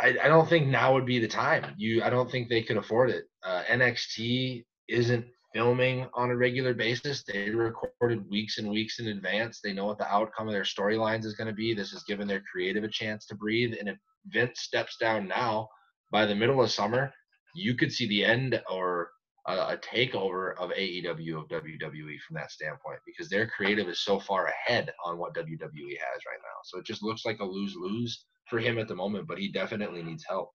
[0.00, 1.74] I, I don't think now would be the time.
[1.76, 3.24] You, I don't think they could afford it.
[3.44, 7.22] Uh, NXT isn't filming on a regular basis.
[7.22, 9.60] They recorded weeks and weeks in advance.
[9.62, 11.74] They know what the outcome of their storylines is going to be.
[11.74, 13.74] This has given their creative a chance to breathe.
[13.78, 15.68] And if Vince steps down now,
[16.10, 17.12] by the middle of summer,
[17.54, 19.10] you could see the end or
[19.46, 24.20] a, a takeover of AEW of WWE from that standpoint because their creative is so
[24.20, 26.58] far ahead on what WWE has right now.
[26.64, 29.50] So it just looks like a lose lose for him at the moment, but he
[29.50, 30.50] definitely needs help.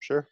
[0.00, 0.28] Sure.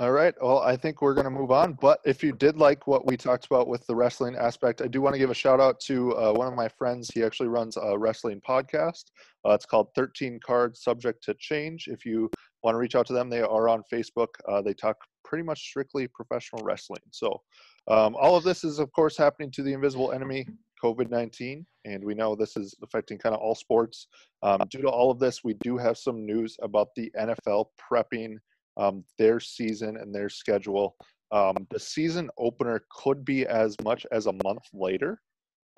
[0.00, 0.32] All right.
[0.40, 1.72] Well, I think we're going to move on.
[1.72, 5.00] But if you did like what we talked about with the wrestling aspect, I do
[5.00, 7.10] want to give a shout out to uh, one of my friends.
[7.12, 9.06] He actually runs a wrestling podcast.
[9.44, 11.88] Uh, it's called 13 Cards Subject to Change.
[11.88, 12.30] If you
[12.62, 14.28] want to reach out to them, they are on Facebook.
[14.48, 17.02] Uh, they talk pretty much strictly professional wrestling.
[17.10, 17.42] So,
[17.88, 20.46] um, all of this is, of course, happening to the invisible enemy,
[20.80, 21.66] COVID 19.
[21.86, 24.06] And we know this is affecting kind of all sports.
[24.44, 28.36] Um, due to all of this, we do have some news about the NFL prepping
[28.78, 30.96] um, their season and their schedule.
[31.30, 35.20] Um, the season opener could be as much as a month later,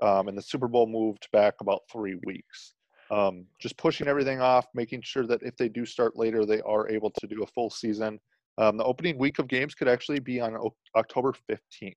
[0.03, 2.75] um, and the Super Bowl moved back about three weeks.
[3.11, 6.89] Um, just pushing everything off, making sure that if they do start later, they are
[6.89, 8.21] able to do a full season.
[8.59, 11.95] Um, the opening week of games could actually be on o- October 15th.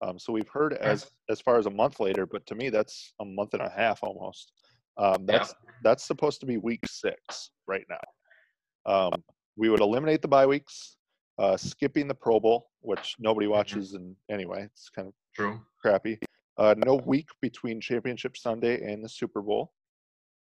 [0.00, 3.12] Um, so we've heard as as far as a month later, but to me that's
[3.20, 4.52] a month and a half almost.
[4.96, 5.72] that's yeah.
[5.82, 8.92] that's supposed to be week six right now.
[8.92, 9.24] Um,
[9.58, 10.96] we would eliminate the bye weeks,
[11.38, 13.56] uh, skipping the Pro Bowl, which nobody mm-hmm.
[13.56, 16.18] watches, and anyway, it's kind of true crappy.
[16.56, 19.72] Uh, no week between Championship Sunday and the Super Bowl.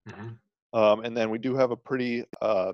[0.08, 0.80] Mm-hmm.
[0.80, 2.72] Um, and then we do have a pretty uh,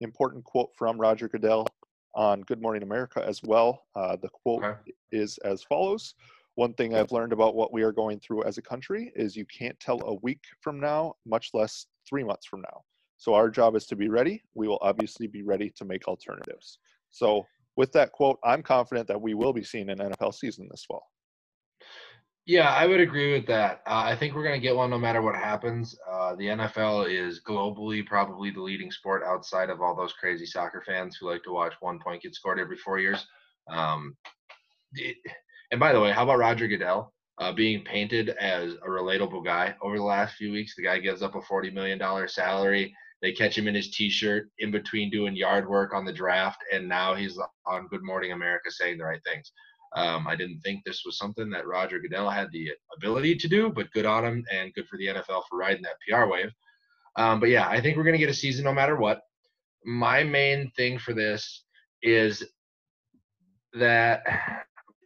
[0.00, 1.66] important quote from Roger Goodell
[2.14, 3.84] on Good Morning America as well.
[3.94, 4.92] Uh, the quote okay.
[5.12, 6.14] is as follows
[6.54, 9.46] One thing I've learned about what we are going through as a country is you
[9.46, 12.82] can't tell a week from now, much less three months from now.
[13.20, 14.42] So our job is to be ready.
[14.54, 16.78] We will obviously be ready to make alternatives.
[17.10, 17.44] So
[17.76, 21.02] with that quote, I'm confident that we will be seeing an NFL season this fall.
[22.46, 23.82] Yeah, I would agree with that.
[23.86, 25.94] Uh, I think we're going to get one no matter what happens.
[26.10, 30.82] Uh, the NFL is globally probably the leading sport outside of all those crazy soccer
[30.86, 33.26] fans who like to watch one point get scored every four years.
[33.68, 34.16] Um,
[35.70, 39.74] and by the way, how about Roger Goodell uh, being painted as a relatable guy
[39.82, 40.74] over the last few weeks?
[40.74, 44.70] The guy gives up a $40 million salary they catch him in his t-shirt in
[44.70, 48.98] between doing yard work on the draft, and now he's on Good Morning America saying
[48.98, 49.52] the right things.
[49.94, 53.70] Um, I didn't think this was something that Roger Goodell had the ability to do,
[53.70, 56.50] but good on him and good for the NFL for riding that PR wave.
[57.16, 59.22] Um, but yeah, I think we're going to get a season no matter what.
[59.84, 61.64] My main thing for this
[62.02, 62.44] is
[63.74, 64.22] that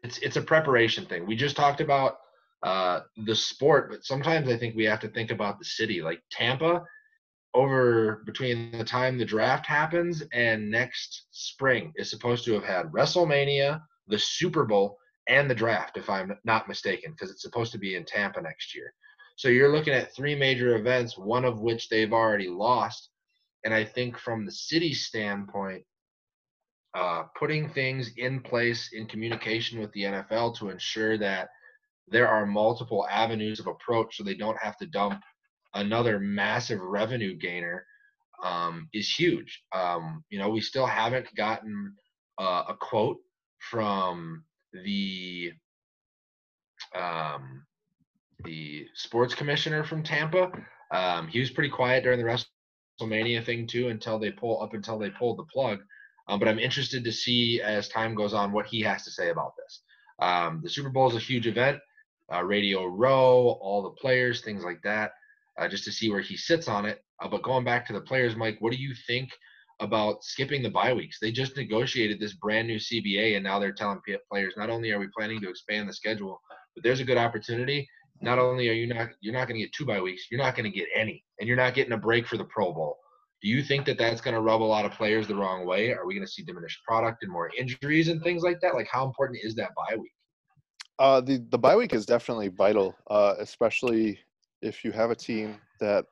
[0.03, 1.27] it's it's a preparation thing.
[1.27, 2.19] We just talked about
[2.63, 6.03] uh, the sport, but sometimes I think we have to think about the city.
[6.03, 6.83] Like Tampa
[7.55, 12.87] over between the time the draft happens and next spring is supposed to have had
[12.87, 17.79] WrestleMania, the Super Bowl, and the draft, if I'm not mistaken, because it's supposed to
[17.79, 18.93] be in Tampa next year.
[19.37, 23.11] So you're looking at three major events, one of which they've already lost.
[23.65, 25.85] And I think from the city standpoint,
[26.95, 31.49] uh, putting things in place in communication with the NFL to ensure that
[32.09, 35.21] there are multiple avenues of approach so they don't have to dump
[35.75, 37.87] another massive revenue gainer
[38.43, 39.63] um, is huge.
[39.73, 41.95] Um, you know, we still haven't gotten
[42.39, 43.19] uh, a quote
[43.71, 45.53] from the
[46.95, 47.65] um,
[48.45, 50.51] the sports commissioner from Tampa.
[50.93, 52.25] Um, he was pretty quiet during the
[53.01, 55.81] WrestleMania thing too until they pull up until they pulled the plug.
[56.29, 59.31] Um, but I'm interested to see as time goes on what he has to say
[59.31, 59.83] about this.
[60.21, 61.79] Um, the Super Bowl is a huge event.
[62.33, 65.13] Uh, Radio Row, all the players, things like that,
[65.59, 67.03] uh, just to see where he sits on it.
[67.23, 69.31] Uh, but going back to the players, Mike, what do you think
[69.81, 71.19] about skipping the bye weeks?
[71.21, 74.99] They just negotiated this brand new CBA, and now they're telling players not only are
[74.99, 76.41] we planning to expand the schedule,
[76.75, 77.89] but there's a good opportunity.
[78.21, 80.57] Not only are you not you're not going to get two bye weeks, you're not
[80.57, 82.97] going to get any, and you're not getting a break for the Pro Bowl.
[83.43, 85.93] Do you think that that's going to rub a lot of players the wrong way?
[85.93, 88.75] Are we going to see diminished product and more injuries and things like that?
[88.75, 90.13] Like, how important is that bye week?
[90.99, 94.19] Uh, the the bye week is definitely vital, uh, especially
[94.65, 96.07] if you have a team that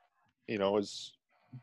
[0.47, 1.13] you know is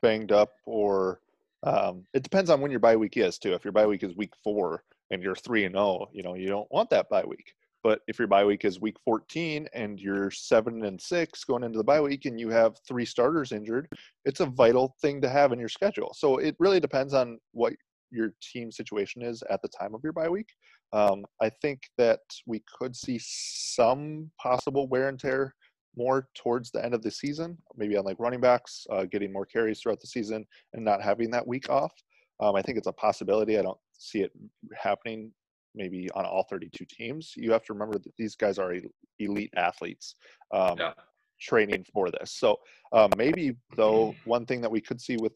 [0.03, 1.21] banged up or
[1.63, 3.55] um, it depends on when your bye week is too.
[3.55, 6.35] If your bye week is week four and you're three and zero, oh, you know
[6.35, 7.55] you don't want that bye week.
[7.83, 11.79] But if your bye week is week 14 and you're seven and six going into
[11.79, 13.89] the bye week and you have three starters injured,
[14.27, 16.13] it's a vital thing to have in your schedule.
[16.15, 17.73] So it really depends on what
[18.11, 20.49] your team situation is at the time of your bye week.
[20.93, 25.55] Um, I think that we could see some possible wear and tear
[25.97, 29.47] more towards the end of the season, maybe on like running backs, uh, getting more
[29.47, 31.93] carries throughout the season and not having that week off.
[32.41, 33.59] Um, I think it's a possibility.
[33.59, 34.33] I don't see it
[34.75, 35.33] happening
[35.75, 37.33] maybe on all 32 teams.
[37.37, 38.75] You have to remember that these guys are
[39.19, 40.17] elite athletes
[40.53, 40.93] um, yeah.
[41.41, 42.33] training for this.
[42.33, 42.57] So
[42.93, 45.33] um, maybe though one thing that we could see with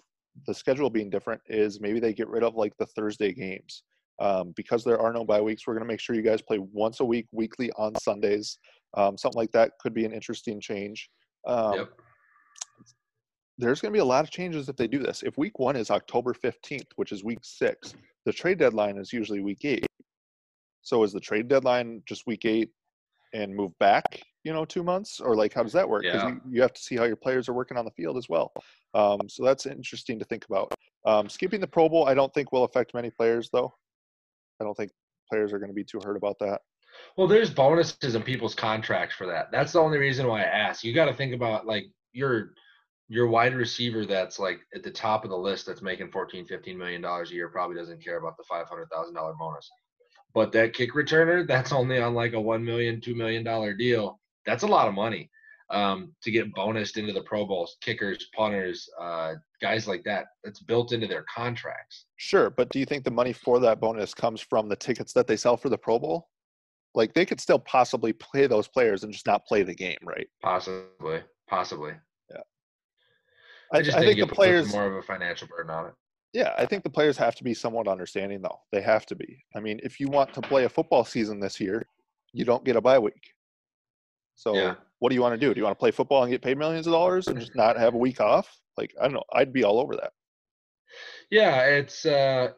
[0.47, 3.85] the schedule being different is maybe they get rid of like the Thursday games.
[4.21, 6.61] Um, because there are no bye weeks, we're going to make sure you guys play
[6.61, 8.59] once a week, weekly on Sundays.
[8.97, 11.09] Um, something like that could be an interesting change.
[11.47, 11.89] Um, yep.
[13.59, 15.23] There's going to be a lot of changes if they do this.
[15.23, 19.41] If week one is October 15th, which is week six, the trade deadline is usually
[19.41, 19.87] week eight.
[20.83, 22.71] So is the trade deadline just week eight
[23.33, 26.03] and move back, you know, two months, or like how does that work?
[26.03, 26.29] Because yeah.
[26.29, 28.53] you, you, have to see how your players are working on the field as well.
[28.95, 30.73] Um, so that's interesting to think about.
[31.05, 33.73] Um, skipping the Pro Bowl, I don't think will affect many players, though.
[34.61, 34.91] I don't think
[35.31, 36.61] players are going to be too hurt about that.
[37.17, 39.51] Well, there's bonuses in people's contracts for that.
[39.53, 40.85] That's the only reason why I ask.
[40.85, 42.53] You got to think about like your
[43.09, 46.79] your wide receiver that's like at the top of the list that's making 14 15
[46.79, 49.71] million dollars a year probably doesn't care about the $500,000 bonus.
[50.33, 54.21] But that kick returner, that's only on like a one million, two million dollar deal.
[54.47, 55.31] That's a lot of money
[55.71, 60.27] um, to get bonused into the Pro Bowls, kickers, punters, uh, guys like that.
[60.43, 62.07] That's built into their contracts.
[62.17, 65.27] Sure, but do you think the money for that bonus comes from the tickets that
[65.27, 66.29] they sell for the Pro Bowl?
[66.95, 70.27] Like they could still possibly play those players and just not play the game, right?
[70.43, 71.93] Possibly, possibly.
[72.31, 72.43] Yeah.
[73.73, 75.95] I, I just I think the players more of a financial burden on it.
[76.35, 78.59] Yeah, I think the players have to be somewhat understanding, though.
[78.73, 79.39] They have to be.
[79.55, 81.87] I mean, if you want to play a football season this year,
[82.33, 83.31] you don't get a bye week.
[84.35, 84.75] So, yeah.
[84.99, 85.55] what do you want to do?
[85.55, 87.79] Do you want to play football and get paid millions of dollars and just not
[87.79, 88.49] have a week off?
[88.77, 89.23] Like, I don't know.
[89.33, 90.11] I'd be all over that.
[91.31, 92.49] Yeah, it's uh,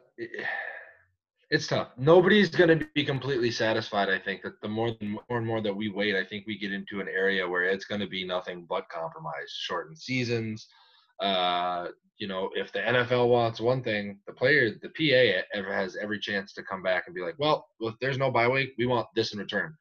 [1.49, 1.89] it's tough.
[1.97, 4.09] Nobody's going to be completely satisfied.
[4.09, 6.73] I think that the more, more and more that we wait, I think we get
[6.73, 10.67] into an area where it's going to be nothing but compromise, shortened seasons,
[11.21, 15.95] uh, you know, if the NFL wants one thing, the player, the PA ever has
[15.95, 18.85] every chance to come back and be like, well, if there's no bye week, we
[18.85, 19.75] want this in return.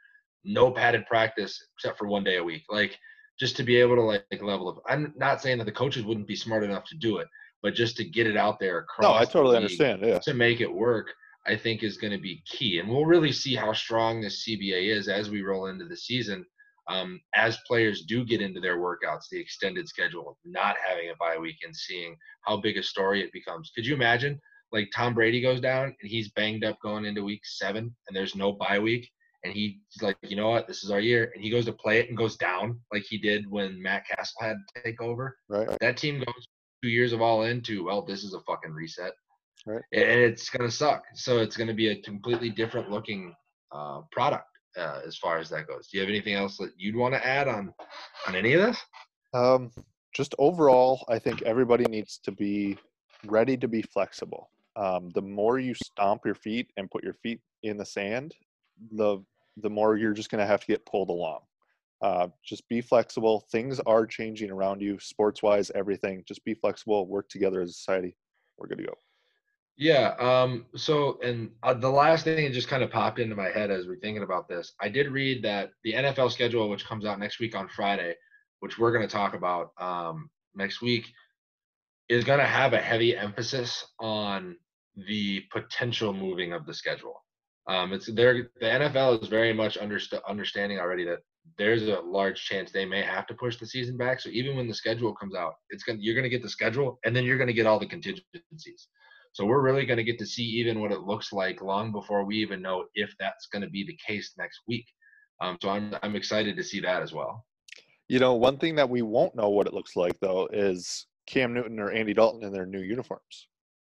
[0.45, 2.65] No padded practice except for one day a week.
[2.69, 2.99] Like
[3.39, 4.83] just to be able to like, like level up.
[4.87, 7.29] I'm not saying that the coaches wouldn't be smart enough to do it,
[7.63, 9.03] but just to get it out there across.
[9.03, 10.03] No, I totally understand.
[10.03, 10.19] Yeah.
[10.21, 11.13] To make it work,
[11.47, 14.95] I think is going to be key, and we'll really see how strong this CBA
[14.95, 16.45] is as we roll into the season
[16.89, 21.39] um, as players do get into their workouts, the extended schedule, not having a bye
[21.39, 23.71] week, and seeing how big a story it becomes.
[23.75, 24.41] Could you imagine,
[24.73, 28.37] like Tom Brady goes down and he's banged up going into week seven, and there's
[28.37, 29.09] no bye week,
[29.45, 31.99] and he's like, you know what, this is our year, and he goes to play
[31.99, 35.37] it and goes down like he did when Matt Cassel had to take over.
[35.49, 35.69] Right.
[35.81, 36.47] That team goes
[36.83, 39.13] two years of all into, well, this is a fucking reset.
[39.67, 39.83] Right.
[39.93, 41.05] And it's gonna suck.
[41.15, 43.35] So it's gonna be a completely different looking
[43.73, 45.89] uh, product uh, as far as that goes.
[45.89, 47.73] Do you have anything else that you'd want to add on
[48.27, 48.79] on any of this?
[49.35, 49.71] Um,
[50.15, 52.79] just overall, I think everybody needs to be
[53.27, 54.51] ready to be flexible.
[54.77, 58.35] Um, the more you stomp your feet and put your feet in the sand,
[58.93, 59.19] the
[59.57, 61.41] the more you're just going to have to get pulled along.
[62.03, 63.47] Uh, just be flexible.
[63.51, 66.23] Things are changing around you, sports wise, everything.
[66.29, 67.07] Just be flexible.
[67.07, 68.15] Work together as a society.
[68.59, 68.95] We're good to go.
[69.79, 70.15] Yeah.
[70.19, 73.71] Um, so, and uh, the last thing that just kind of popped into my head
[73.71, 77.19] as we're thinking about this, I did read that the NFL schedule, which comes out
[77.19, 78.15] next week on Friday,
[78.61, 81.05] which we're going to talk about um, next week,
[82.09, 84.57] is going to have a heavy emphasis on
[85.07, 87.23] the potential moving of the schedule.
[87.69, 88.49] Um, it's there.
[88.61, 91.19] The NFL is very much underst- understanding already that
[91.59, 94.21] there's a large chance they may have to push the season back.
[94.21, 97.15] So even when the schedule comes out, it's gonna you're gonna get the schedule and
[97.15, 98.89] then you're gonna get all the contingencies.
[99.37, 102.37] So we're really gonna get to see even what it looks like long before we
[102.37, 104.87] even know if that's gonna be the case next week.
[105.43, 107.45] Um, so I'm I'm excited to see that as well.
[108.09, 111.53] You know, one thing that we won't know what it looks like though is Cam
[111.53, 113.49] Newton or Andy Dalton in their new uniforms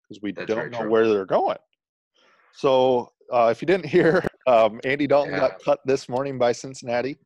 [0.07, 0.91] because we That's don't know true.
[0.91, 1.57] where they're going.
[2.53, 5.41] So uh, if you didn't hear, um, Andy Dalton Yeah.
[5.41, 7.17] got cut this morning by Cincinnati.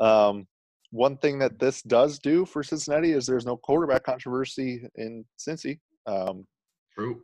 [0.00, 0.46] Um,
[0.90, 5.80] one thing that this does do for Cincinnati is there's no quarterback controversy in Cincy.
[6.06, 6.46] Um,
[6.94, 7.22] True.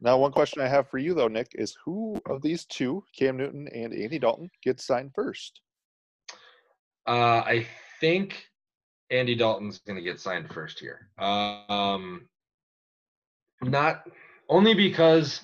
[0.00, 3.36] Now, one question I have for you though, Nick, is who of these two, Cam
[3.36, 5.60] Newton and Andy Dalton, gets signed first?
[7.06, 7.66] Uh, I
[8.00, 8.46] think
[9.10, 11.10] Andy Dalton's going to get signed first here.
[11.18, 12.28] Um,
[13.62, 14.04] not
[14.48, 15.40] only because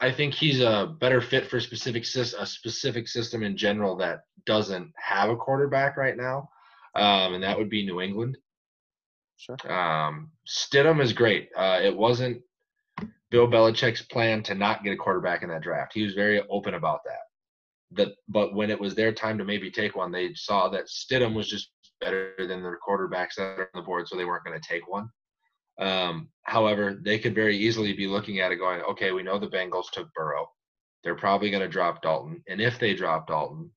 [0.00, 4.20] I think he's a better fit for specific sys- a specific system in general that
[4.46, 6.48] doesn't have a quarterback right now,
[6.94, 8.36] um, and that would be New England.
[9.36, 9.56] Sure.
[9.72, 11.50] Um, Stidham is great.
[11.56, 12.42] Uh, it wasn't
[13.32, 15.94] Bill Belichick's plan to not get a quarterback in that draft.
[15.94, 17.22] He was very open about that.
[17.92, 21.34] That, but when it was their time to maybe take one, they saw that Stidham
[21.34, 24.60] was just better than their quarterbacks that are on the board, so they weren't going
[24.60, 25.08] to take one.
[25.78, 29.48] Um, however, they could very easily be looking at it going, okay, we know the
[29.48, 30.46] Bengals took Burrow.
[31.02, 32.42] They're probably going to drop Dalton.
[32.48, 33.70] And if they drop Dalton,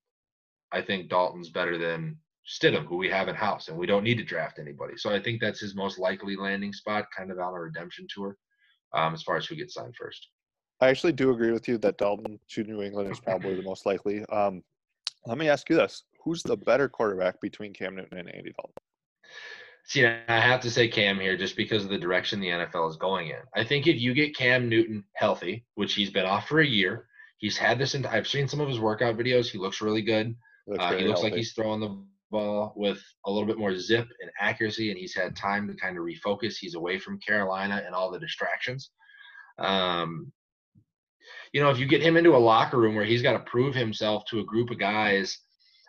[0.74, 4.18] I think Dalton's better than Stidham, who we have in house, and we don't need
[4.18, 4.98] to draft anybody.
[4.98, 8.36] So I think that's his most likely landing spot, kind of on a redemption tour,
[8.96, 10.30] um, as far as who gets signed first.
[10.82, 13.86] I actually do agree with you that Dalton to New England is probably the most
[13.86, 14.26] likely.
[14.26, 14.64] Um,
[15.26, 18.74] let me ask you this: Who's the better quarterback between Cam Newton and Andy Dalton?
[19.86, 22.98] See, I have to say Cam here just because of the direction the NFL is
[22.98, 23.40] going in.
[23.56, 27.06] I think if you get Cam Newton healthy, which he's been off for a year,
[27.38, 27.94] he's had this.
[27.94, 29.50] In, I've seen some of his workout videos.
[29.50, 30.36] He looks really good.
[30.68, 32.04] Looks Uh, he looks like he's throwing the
[32.76, 36.04] with a little bit more zip and accuracy, and he's had time to kind of
[36.04, 36.56] refocus.
[36.58, 38.92] He's away from Carolina and all the distractions.
[39.60, 40.32] Um,
[41.54, 43.74] you know, if you get him into a locker room where he's got to prove
[43.74, 45.40] himself to a group of guys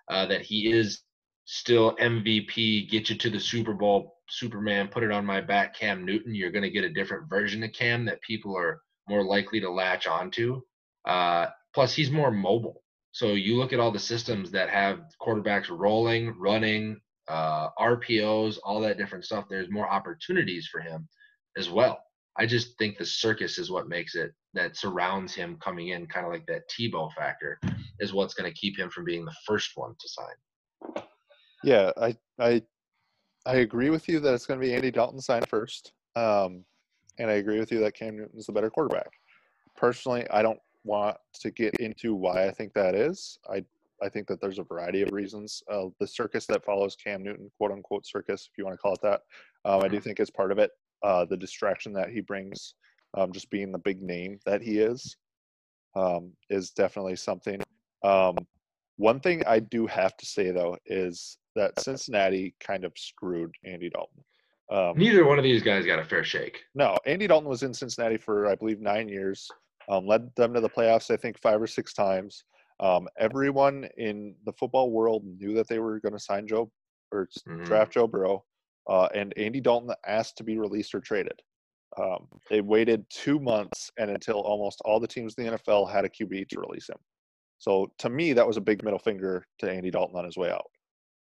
[0.09, 1.03] uh, that he is
[1.45, 6.05] still MVP, get you to the Super Bowl, Superman, put it on my back, Cam
[6.05, 9.61] Newton, you're going to get a different version of Cam that people are more likely
[9.61, 10.61] to latch onto.
[11.07, 12.83] Uh, plus, he's more mobile.
[13.17, 18.79] So you look at all the systems that have quarterbacks rolling, running, uh, RPOs, all
[18.83, 19.47] that different stuff.
[19.49, 21.09] There's more opportunities for him
[21.57, 21.99] as well.
[22.39, 26.27] I just think the circus is what makes it that surrounds him coming in, kind
[26.27, 27.59] of like that Tebow factor,
[28.01, 31.05] is what's going to keep him from being the first one to sign.
[31.65, 32.63] Yeah, I I
[33.47, 36.67] I agree with you that it's going to be Andy Dalton signed first, um,
[37.19, 39.09] and I agree with you that Cam Newton's the better quarterback.
[39.75, 43.39] Personally, I don't want to get into why I think that is.
[43.51, 43.65] I
[44.03, 45.63] I think that there's a variety of reasons.
[45.71, 48.95] Uh, the circus that follows Cam Newton, quote unquote circus, if you want to call
[48.95, 49.23] it that,
[49.65, 50.71] um, I do think is part of it.
[51.03, 52.75] Uh, the distraction that he brings,
[53.17, 55.17] um, just being the big name that he is,
[55.95, 57.61] um, is definitely something.
[58.05, 58.37] Um,
[58.97, 63.91] one thing I do have to say though is that Cincinnati kind of screwed Andy
[63.91, 64.23] Dalton.
[64.71, 66.65] Um, Neither one of these guys got a fair shake.
[66.75, 69.49] no, Andy Dalton was in Cincinnati for I believe nine years.
[69.89, 72.45] Um, led them to the playoffs, I think five or six times.
[72.81, 76.71] Um, everyone in the football world knew that they were going to sign Joe
[77.13, 77.65] or Mhm.
[77.65, 78.45] draft Joe Burrow,
[78.89, 81.41] uh, and Andy Dalton asked to be released or traded.
[81.97, 86.05] Um, they waited two months and until almost all the teams in the NFL had
[86.05, 86.99] a QB to release him.
[87.59, 90.51] So to me, that was a big middle finger to Andy Dalton on his way
[90.51, 90.67] out.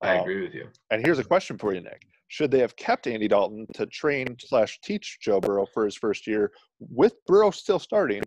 [0.01, 0.69] I Um, agree with you.
[0.89, 2.07] and here's a question for you, Nick.
[2.29, 6.25] Should they have kept Andy Dalton to train slash teach Joe Burrow for his first
[6.25, 8.23] year with Burrow still starting?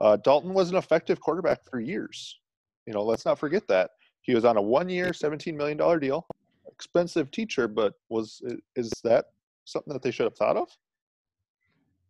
[0.00, 2.38] Uh, Dalton was an effective quarterback for years.
[2.86, 3.90] You know, let's not forget that.
[4.22, 6.26] He was on a one year, $17 million deal.
[6.66, 8.42] Expensive teacher, but was
[8.74, 9.26] is that
[9.64, 10.68] something that they should have thought of?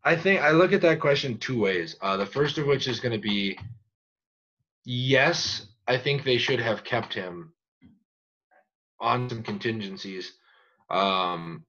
[0.05, 1.97] I think I look at that question two ways.
[2.01, 3.59] Uh, the first of which is going to be
[4.85, 7.53] yes, I think they should have kept him
[9.01, 10.35] on some contingencies.
[10.89, 11.65] Um,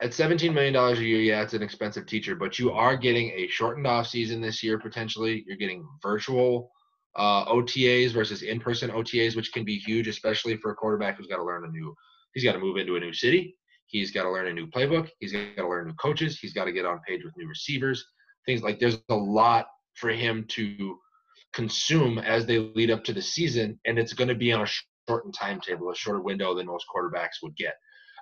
[0.00, 3.48] at $17 million a year, yeah, it's an expensive teacher, but you are getting a
[3.48, 5.44] shortened off season this year potentially.
[5.46, 6.70] You're getting virtual
[7.16, 11.38] uh, OTAs versus in-person OTAs, which can be huge, especially for a quarterback who's got
[11.38, 11.94] to learn a new.
[12.32, 13.56] He's got to move into a new city.
[13.86, 15.08] He's got to learn a new playbook.
[15.18, 16.38] He's got to learn new coaches.
[16.38, 18.04] He's got to get on page with new receivers.
[18.46, 20.96] Things like there's a lot for him to
[21.52, 24.68] consume as they lead up to the season, and it's going to be on a
[25.08, 27.74] shortened timetable, a shorter window than most quarterbacks would get.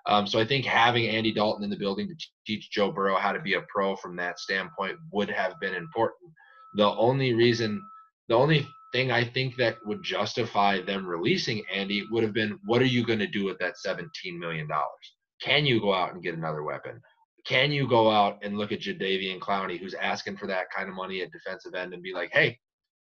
[0.09, 2.15] Um, so I think having Andy Dalton in the building to
[2.47, 6.31] teach Joe Burrow how to be a pro from that standpoint would have been important.
[6.75, 7.83] The only reason,
[8.29, 12.81] the only thing I think that would justify them releasing Andy would have been what
[12.83, 14.07] are you going to do with that $17
[14.39, 14.69] million?
[15.43, 17.01] Can you go out and get another weapon?
[17.45, 20.95] Can you go out and look at Jadeveon Clowney, who's asking for that kind of
[20.95, 22.59] money at defensive end, and be like, hey,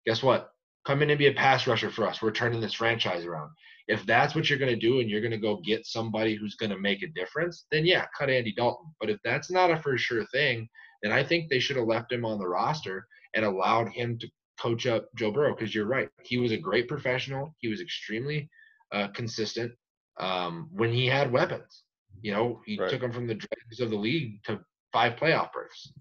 [0.06, 0.50] guess what?
[0.84, 2.20] Come in and be a pass rusher for us.
[2.20, 3.50] We're turning this franchise around.
[3.88, 6.54] If that's what you're going to do and you're going to go get somebody who's
[6.56, 8.86] going to make a difference, then yeah, cut Andy Dalton.
[9.00, 10.68] But if that's not a for sure thing,
[11.02, 14.28] then I think they should have left him on the roster and allowed him to
[14.60, 16.08] coach up Joe Burrow because you're right.
[16.22, 17.54] He was a great professional.
[17.58, 18.48] He was extremely
[18.92, 19.72] uh, consistent
[20.18, 21.82] um, when he had weapons.
[22.20, 22.90] You know, he right.
[22.90, 24.60] took him from the dregs of the league to
[24.92, 25.92] five playoff berths.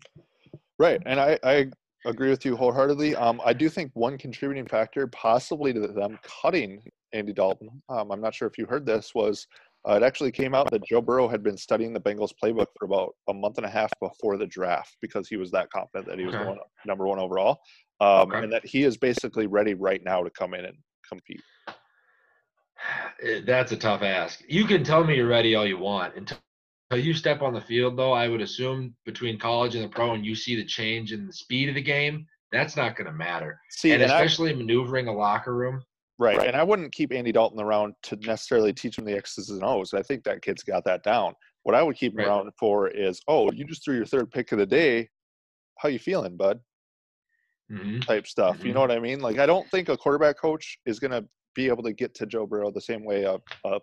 [0.77, 1.67] Right, and I, I
[2.05, 3.15] agree with you wholeheartedly.
[3.15, 6.81] Um, I do think one contributing factor, possibly to them cutting
[7.13, 9.47] Andy Dalton, um, I'm not sure if you heard this, was
[9.87, 12.85] uh, it actually came out that Joe Burrow had been studying the Bengals playbook for
[12.85, 16.19] about a month and a half before the draft because he was that confident that
[16.19, 16.45] he was okay.
[16.45, 17.59] one, number one overall,
[17.99, 18.43] um, okay.
[18.43, 20.77] and that he is basically ready right now to come in and
[21.07, 21.41] compete.
[23.45, 24.43] That's a tough ask.
[24.47, 26.37] You can tell me you're ready all you want until
[26.95, 28.13] you step on the field, though.
[28.13, 31.33] I would assume between college and the pro, and you see the change in the
[31.33, 33.59] speed of the game, that's not going to matter.
[33.69, 35.81] See, and, and especially I, maneuvering a locker room.
[36.19, 36.37] Right.
[36.37, 36.47] right.
[36.47, 39.93] And I wouldn't keep Andy Dalton around to necessarily teach him the X's and O's.
[39.93, 41.33] I think that kid's got that down.
[41.63, 42.27] What I would keep him right.
[42.27, 45.09] around for is, oh, you just threw your third pick of the day.
[45.79, 46.59] How you feeling, bud?
[47.71, 48.01] Mm-hmm.
[48.01, 48.57] Type stuff.
[48.57, 48.67] Mm-hmm.
[48.67, 49.19] You know what I mean?
[49.19, 51.25] Like, I don't think a quarterback coach is going to
[51.55, 53.79] be able to get to Joe Burrow the same way a a,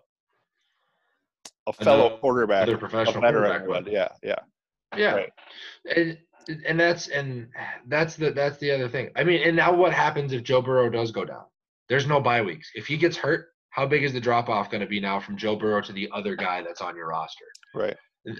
[1.69, 3.87] a fellow another, quarterback, another professional quarterback would.
[3.87, 4.39] Yeah, yeah,
[4.95, 5.13] yeah.
[5.13, 5.33] Right.
[5.95, 6.17] And
[6.65, 7.49] and that's and
[7.87, 9.09] that's the that's the other thing.
[9.15, 11.43] I mean, and now what happens if Joe Burrow does go down?
[11.87, 12.71] There's no bye weeks.
[12.75, 15.37] If he gets hurt, how big is the drop off going to be now from
[15.37, 17.45] Joe Burrow to the other guy that's on your roster?
[17.73, 17.97] Right.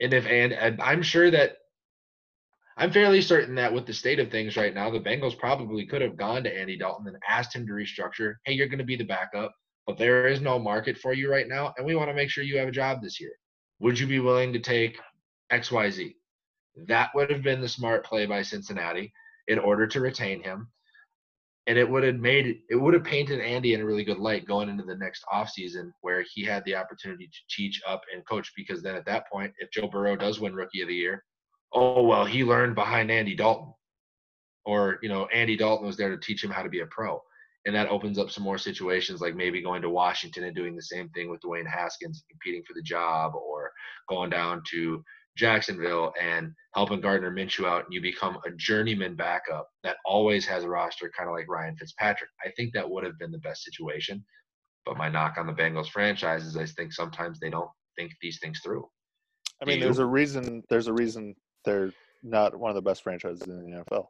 [0.00, 1.56] And if and, and I'm sure that
[2.76, 6.00] I'm fairly certain that with the state of things right now, the Bengals probably could
[6.00, 8.34] have gone to Andy Dalton and asked him to restructure.
[8.44, 9.52] Hey, you're going to be the backup,
[9.88, 12.44] but there is no market for you right now, and we want to make sure
[12.44, 13.32] you have a job this year.
[13.80, 15.00] Would you be willing to take
[15.50, 16.14] XYZ?
[16.86, 19.10] That would have been the smart play by Cincinnati
[19.46, 20.68] in order to retain him.
[21.66, 24.46] And it would have made it would have painted Andy in a really good light
[24.46, 28.52] going into the next offseason where he had the opportunity to teach up and coach
[28.54, 31.24] because then at that point, if Joe Burrow does win rookie of the year,
[31.72, 33.72] oh well he learned behind Andy Dalton
[34.66, 37.22] or you know Andy Dalton was there to teach him how to be a pro
[37.68, 40.80] and that opens up some more situations like maybe going to Washington and doing the
[40.80, 43.70] same thing with Dwayne Haskins competing for the job or
[44.08, 45.04] going down to
[45.36, 50.64] Jacksonville and helping Gardner Minshew out and you become a journeyman backup that always has
[50.64, 52.30] a roster kind of like Ryan Fitzpatrick.
[52.42, 54.24] I think that would have been the best situation.
[54.86, 58.38] But my knock on the Bengals franchise is I think sometimes they don't think these
[58.42, 58.88] things through.
[59.60, 60.62] I mean, there's a reason.
[60.70, 61.34] There's a reason
[61.66, 61.92] they're
[62.22, 64.06] not one of the best franchises in the NFL.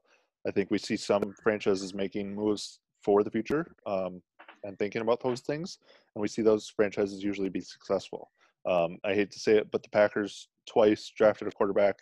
[0.46, 2.78] I think we see some franchises making moves
[3.08, 4.20] for the future um,
[4.64, 5.78] and thinking about those things,
[6.14, 8.30] and we see those franchises usually be successful.
[8.68, 11.96] Um, I hate to say it, but the Packers twice drafted a quarterback,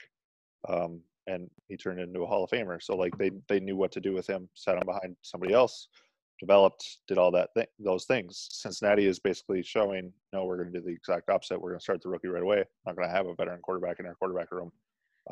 [0.69, 2.83] um, and he turned into a Hall of Famer.
[2.83, 5.87] So like they they knew what to do with him, sat him behind somebody else,
[6.41, 8.49] developed, did all that th- those things.
[8.51, 11.61] Cincinnati is basically showing, no, we're going to do the exact opposite.
[11.61, 12.65] We're going to start the rookie right away.
[12.85, 14.73] Not going to have a veteran quarterback in our quarterback room.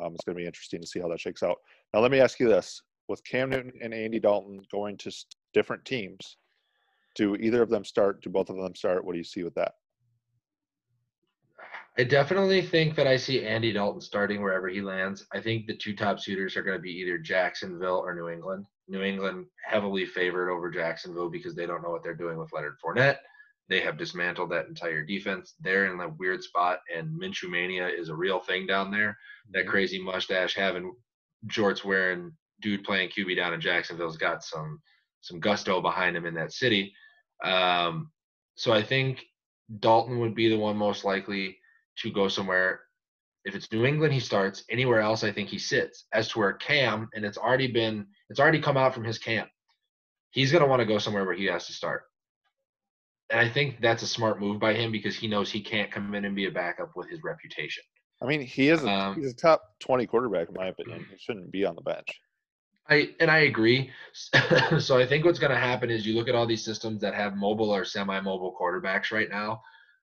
[0.01, 1.57] Um, it's going to be interesting to see how that shakes out.
[1.93, 5.11] Now, let me ask you this: with Cam Newton and Andy Dalton going to
[5.55, 6.37] different teams,
[7.15, 8.21] do either of them start?
[8.21, 9.03] Do both of them start?
[9.03, 9.73] What do you see with that?
[11.97, 15.25] I definitely think that I see Andy Dalton starting wherever he lands.
[15.31, 18.65] I think the two top suitors are going to be either Jacksonville or New England.
[18.89, 22.75] New England heavily favored over Jacksonville because they don't know what they're doing with Leonard
[22.83, 23.19] Fournette.
[23.69, 25.55] They have dismantled that entire defense.
[25.61, 29.17] They're in a weird spot, and Minshew mania is a real thing down there.
[29.51, 29.69] That mm-hmm.
[29.69, 30.93] crazy mustache having,
[31.47, 34.81] jorts wearing dude playing QB down in Jacksonville's got some
[35.25, 36.93] some gusto behind him in that city.
[37.43, 38.11] Um,
[38.55, 39.23] so I think
[39.79, 41.57] Dalton would be the one most likely
[41.99, 42.81] to go somewhere.
[43.43, 44.63] If it's New England, he starts.
[44.69, 46.05] Anywhere else, I think he sits.
[46.13, 49.49] As to where Cam, and it's already been, it's already come out from his camp.
[50.31, 52.03] He's going to want to go somewhere where he has to start
[53.31, 56.13] and I think that's a smart move by him because he knows he can't come
[56.13, 57.83] in and be a backup with his reputation.
[58.21, 61.05] I mean, he is a, um, he's a top twenty quarterback in my opinion.
[61.09, 62.07] He shouldn't be on the bench.
[62.89, 63.91] I and I agree.
[64.79, 67.15] so I think what's going to happen is you look at all these systems that
[67.15, 69.61] have mobile or semi-mobile quarterbacks right now,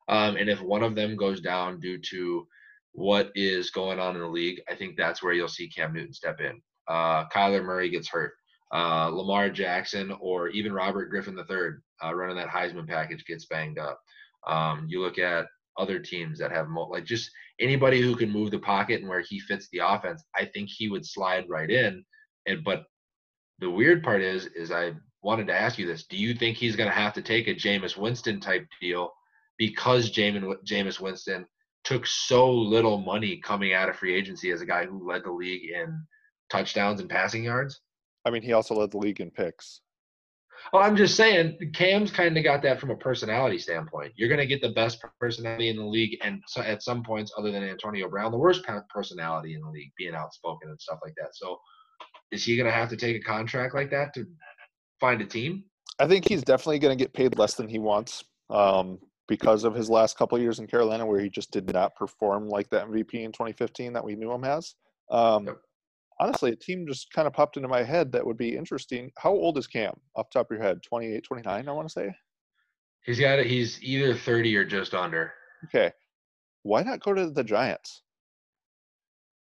[0.08, 2.46] um, and if one of them goes down due to
[2.92, 6.12] what is going on in the league, I think that's where you'll see Cam Newton
[6.12, 6.60] step in.
[6.88, 8.32] Uh, Kyler Murray gets hurt
[8.72, 11.56] uh, Lamar Jackson or even Robert Griffin III
[12.02, 14.00] uh, running that Heisman package gets banged up.
[14.46, 17.30] Um, you look at other teams that have mo- like just
[17.60, 20.24] anybody who can move the pocket and where he fits the offense.
[20.34, 22.04] I think he would slide right in.
[22.46, 22.84] And but
[23.58, 26.76] the weird part is, is I wanted to ask you this: Do you think he's
[26.76, 29.12] going to have to take a Jameis Winston type deal
[29.58, 31.46] because Jamin, Jameis Winston
[31.84, 35.32] took so little money coming out of free agency as a guy who led the
[35.32, 36.04] league in
[36.50, 37.80] touchdowns and passing yards?
[38.24, 39.80] I mean, he also led the league in picks.
[40.72, 44.12] Well, I'm just saying, Cam's kind of got that from a personality standpoint.
[44.14, 47.32] You're going to get the best personality in the league, and so at some points,
[47.36, 51.14] other than Antonio Brown, the worst personality in the league, being outspoken and stuff like
[51.16, 51.34] that.
[51.34, 51.58] So,
[52.32, 54.26] is he going to have to take a contract like that to
[55.00, 55.64] find a team?
[55.98, 59.74] I think he's definitely going to get paid less than he wants um, because of
[59.74, 63.14] his last couple years in Carolina, where he just did not perform like the MVP
[63.14, 64.74] in 2015 that we knew him as.
[65.10, 65.58] Um, yep
[66.22, 69.10] honestly, a team just kind of popped into my head that would be interesting.
[69.18, 70.82] How old is Cam off top of your head?
[70.82, 72.14] 28, 29, I want to say?
[73.04, 73.46] He's got it.
[73.46, 75.32] He's either 30 or just under.
[75.64, 75.92] Okay.
[76.62, 78.02] Why not go to the Giants?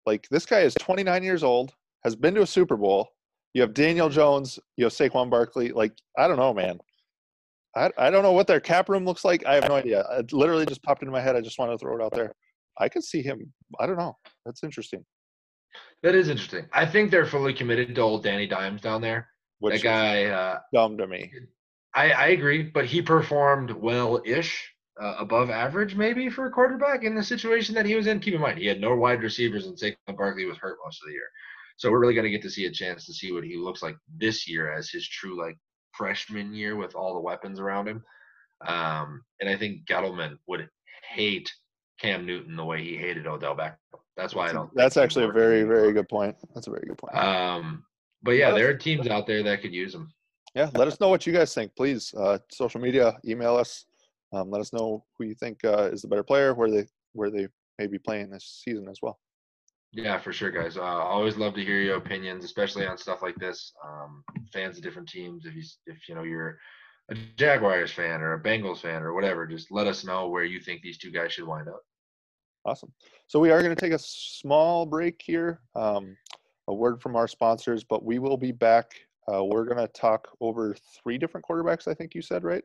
[0.07, 1.73] Like, this guy is 29 years old,
[2.03, 3.09] has been to a Super Bowl.
[3.53, 4.15] You have Daniel mm-hmm.
[4.15, 5.71] Jones, you have Saquon Barkley.
[5.71, 6.79] Like, I don't know, man.
[7.75, 9.45] I, I don't know what their cap room looks like.
[9.45, 10.05] I have no idea.
[10.11, 11.35] It literally just popped into my head.
[11.35, 12.33] I just wanted to throw it out there.
[12.79, 13.53] I could see him.
[13.79, 14.17] I don't know.
[14.45, 15.05] That's interesting.
[16.03, 16.65] That is interesting.
[16.73, 19.27] I think they're fully committed to old Danny Dimes down there.
[19.59, 21.31] Which that guy, uh, dumb to me.
[21.93, 24.69] I, I agree, but he performed well-ish,
[25.01, 28.19] uh, above average maybe for a quarterback in the situation that he was in.
[28.19, 31.07] Keep in mind, he had no wide receivers, and Saquon Barkley was hurt most of
[31.07, 31.29] the year.
[31.81, 33.81] So we're really going to get to see a chance to see what he looks
[33.81, 35.57] like this year as his true like
[35.93, 38.03] freshman year with all the weapons around him.
[38.67, 40.69] Um, and I think Gettleman would
[41.09, 41.51] hate
[41.99, 43.77] Cam Newton the way he hated Odell Beckham.
[44.15, 44.69] That's why I don't.
[44.75, 46.35] That's actually a very, very good point.
[46.53, 47.15] That's a very good point.
[47.15, 47.83] Um,
[48.21, 50.13] but yeah, there are teams out there that could use them.
[50.53, 52.13] Yeah, let us know what you guys think, please.
[52.13, 53.85] Uh, social media, email us.
[54.33, 57.31] Um, let us know who you think uh, is the better player, where they where
[57.31, 57.47] they
[57.79, 59.17] may be playing this season as well.
[59.93, 60.77] Yeah, for sure, guys.
[60.77, 63.73] Uh, always love to hear your opinions, especially on stuff like this.
[63.85, 64.23] Um,
[64.53, 65.45] fans of different teams.
[65.45, 66.57] If you if you know you're
[67.09, 70.59] a Jaguars fan or a Bengals fan or whatever, just let us know where you
[70.61, 71.81] think these two guys should wind up.
[72.63, 72.91] Awesome.
[73.27, 75.59] So we are going to take a small break here.
[75.75, 76.15] Um,
[76.67, 78.93] a word from our sponsors, but we will be back.
[79.31, 81.87] Uh, we're going to talk over three different quarterbacks.
[81.87, 82.63] I think you said right.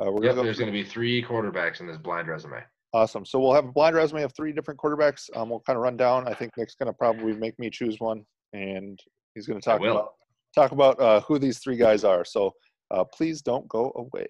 [0.00, 2.62] Uh, we're yep, gonna go there's going to be three quarterbacks in this blind resume.
[2.94, 3.24] Awesome.
[3.24, 5.28] So we'll have a blind resume of three different quarterbacks.
[5.36, 6.26] Um, we'll kind of run down.
[6.26, 8.24] I think Nick's going to probably make me choose one,
[8.54, 8.98] and
[9.34, 10.14] he's going to talk about
[10.54, 12.24] talk about uh, who these three guys are.
[12.24, 12.52] So
[12.90, 14.26] uh, please don't go away.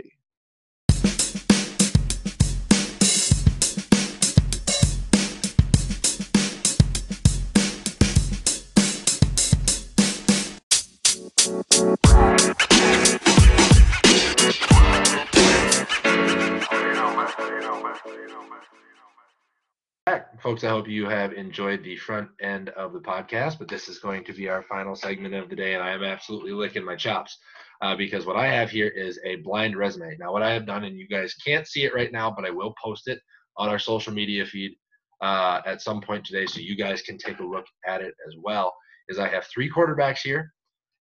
[20.48, 23.98] Folks, I hope you have enjoyed the front end of the podcast, but this is
[23.98, 26.96] going to be our final segment of the day, and I am absolutely licking my
[26.96, 27.36] chops
[27.82, 30.16] uh, because what I have here is a blind resume.
[30.18, 32.50] Now, what I have done, and you guys can't see it right now, but I
[32.50, 33.20] will post it
[33.58, 34.72] on our social media feed
[35.20, 38.34] uh, at some point today so you guys can take a look at it as
[38.42, 38.74] well,
[39.10, 40.54] is I have three quarterbacks here,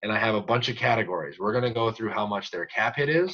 [0.03, 1.37] and I have a bunch of categories.
[1.39, 3.33] We're going to go through how much their cap hit is,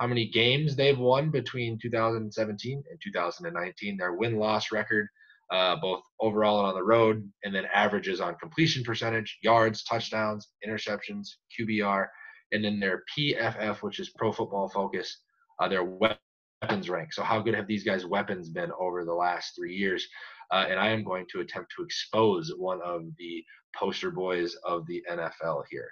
[0.00, 5.06] how many games they've won between 2017 and 2019, their win loss record,
[5.54, 10.48] uh, both overall and on the road, and then averages on completion percentage, yards, touchdowns,
[10.66, 12.06] interceptions, QBR,
[12.50, 15.20] and then their PFF, which is Pro Football Focus,
[15.60, 17.12] uh, their weapons rank.
[17.12, 20.04] So, how good have these guys' weapons been over the last three years?
[20.50, 23.44] Uh, and I am going to attempt to expose one of the
[23.76, 25.88] poster boys of the NFL here.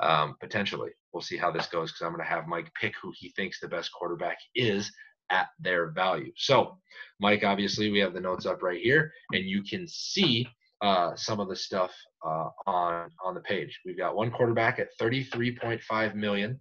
[0.00, 3.12] Um, potentially, we'll see how this goes because I'm going to have Mike pick who
[3.16, 4.92] he thinks the best quarterback is
[5.30, 6.32] at their value.
[6.36, 6.78] So,
[7.20, 10.46] Mike, obviously, we have the notes up right here, and you can see
[10.82, 11.92] uh, some of the stuff
[12.24, 13.80] uh, on on the page.
[13.84, 16.60] We've got one quarterback at 33.5 million,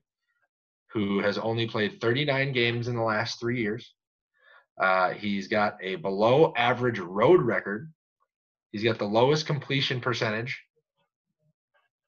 [0.91, 3.93] who has only played 39 games in the last three years.
[4.81, 7.91] Uh, he's got a below average road record.
[8.71, 10.57] He's got the lowest completion percentage,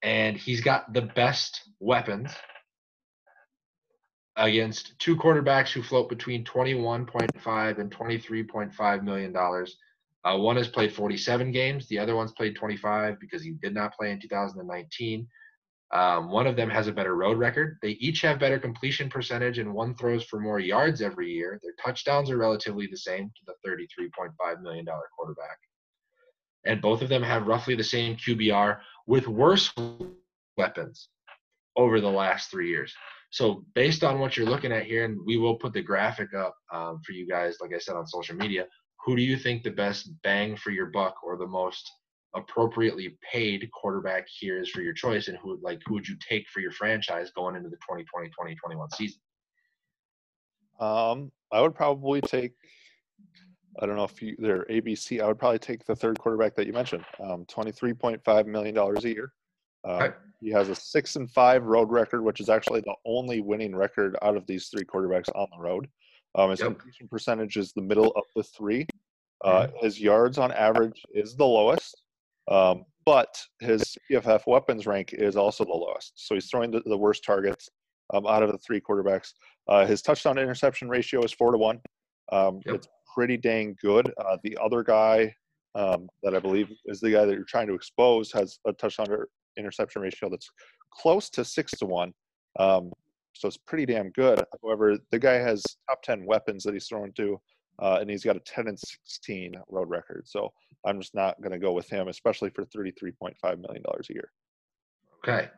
[0.02, 2.30] and he's got the best weapons
[4.38, 9.76] against two quarterbacks who float between 21.5 and 23.5 million dollars.
[10.24, 11.86] Uh, one has played 47 games.
[11.88, 15.26] The other one's played 25 because he did not play in 2019.
[15.90, 17.78] Um, one of them has a better road record.
[17.82, 21.58] They each have better completion percentage, and one throws for more yards every year.
[21.62, 24.86] Their touchdowns are relatively the same to the $33.5 million
[25.16, 25.58] quarterback.
[26.66, 29.72] And both of them have roughly the same QBR with worse
[30.58, 31.08] weapons
[31.76, 32.92] over the last three years.
[33.30, 36.54] So based on what you're looking at here, and we will put the graphic up
[36.72, 38.66] um, for you guys, like I said on social media.
[39.04, 41.88] Who do you think the best bang for your buck or the most
[42.34, 46.48] appropriately paid quarterback here is for your choice, and who like who would you take
[46.48, 49.20] for your franchise going into the 2020 2021 season?
[50.80, 52.52] Um, I would probably take.
[53.80, 55.20] I don't know if you, they're ABC.
[55.20, 57.04] I would probably take the third quarterback that you mentioned.
[57.22, 59.32] Um, Twenty-three point five million dollars a year.
[59.84, 60.10] Uh,
[60.40, 64.16] He has a six and five road record, which is actually the only winning record
[64.22, 65.88] out of these three quarterbacks on the road.
[66.36, 66.68] Um, his Yep.
[66.68, 68.86] completion percentage is the middle of the three.
[69.44, 72.02] Uh, his yards on average is the lowest,
[72.48, 76.12] um, but his PFF weapons rank is also the lowest.
[76.14, 77.68] So he's throwing the, the worst targets
[78.14, 79.32] um, out of the three quarterbacks.
[79.66, 81.80] Uh, his touchdown to interception ratio is four to one.
[82.30, 82.74] Um, Yep.
[82.76, 84.12] It's pretty dang good.
[84.18, 85.34] Uh, the other guy
[85.74, 89.06] um, that I believe is the guy that you're trying to expose has a touchdown
[89.06, 89.24] to
[89.58, 90.50] interception ratio that's
[90.92, 92.12] close to six to one.
[92.58, 92.92] Um,
[93.34, 94.42] so it's pretty damn good.
[94.62, 97.40] However, the guy has top 10 weapons that he's thrown to,
[97.80, 100.24] uh, and he's got a 10 and 16 road record.
[100.26, 100.50] So
[100.84, 104.30] I'm just not going to go with him, especially for $33.5 million a year.
[105.22, 105.48] Okay.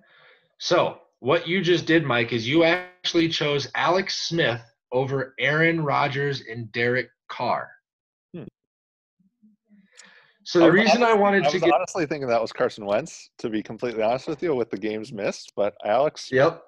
[0.59, 4.61] So what you just did, Mike, is you actually chose Alex Smith
[4.93, 7.71] over Aaron Rodgers and Derek Carr.
[10.51, 12.85] So the was reason I wanted I to was get honestly thinking that was Carson
[12.85, 15.53] Wentz, to be completely honest with you, with the games missed.
[15.55, 16.65] But Alex, Yep.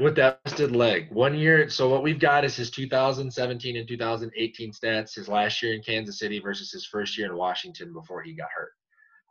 [0.00, 1.06] With that busted leg.
[1.12, 1.70] One year.
[1.70, 6.18] So what we've got is his 2017 and 2018 stats, his last year in Kansas
[6.18, 8.72] City versus his first year in Washington before he got hurt.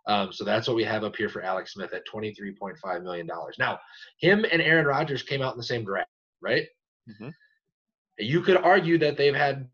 [0.07, 3.27] Um, so that's what we have up here for Alex Smith at $23.5 million.
[3.59, 3.77] Now,
[4.19, 6.09] him and Aaron Rodgers came out in the same draft,
[6.41, 6.65] right?
[7.09, 7.33] Mhm.
[8.19, 9.69] You could argue that they've had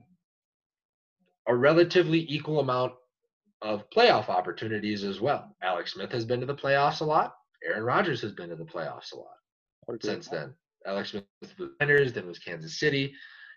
[1.47, 2.93] a relatively equal amount
[3.61, 5.55] of playoff opportunities as well.
[5.63, 7.33] Alex Smith has been to the playoffs a lot.
[7.65, 10.53] Aaron Rodgers has been to the playoffs a lot since then.
[10.85, 13.13] Alex Smith was the Niners, then was Kansas City,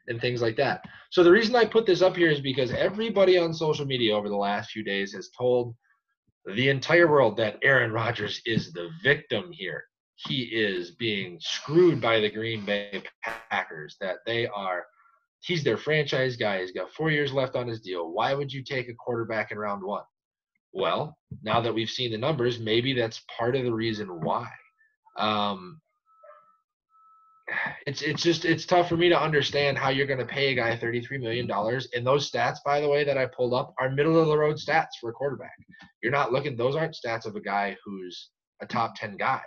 [0.07, 0.83] and things like that.
[1.11, 4.29] So the reason I put this up here is because everybody on social media over
[4.29, 5.75] the last few days has told
[6.55, 9.85] the entire world that Aaron Rodgers is the victim here.
[10.17, 13.03] He is being screwed by the Green Bay
[13.51, 13.97] Packers.
[14.01, 14.87] That they are,
[15.41, 16.61] he's their franchise guy.
[16.61, 18.13] He's got four years left on his deal.
[18.13, 20.05] Why would you take a quarterback in round one?
[20.73, 24.49] Well, now that we've seen the numbers, maybe that's part of the reason why.
[25.17, 25.81] Um,
[27.87, 30.55] it's it's just it's tough for me to understand how you're going to pay a
[30.55, 33.91] guy 33 million dollars and those stats by the way that i pulled up are
[33.91, 35.57] middle of the road stats for a quarterback
[36.03, 38.31] you're not looking those aren't stats of a guy who's
[38.61, 39.41] a top 10 guy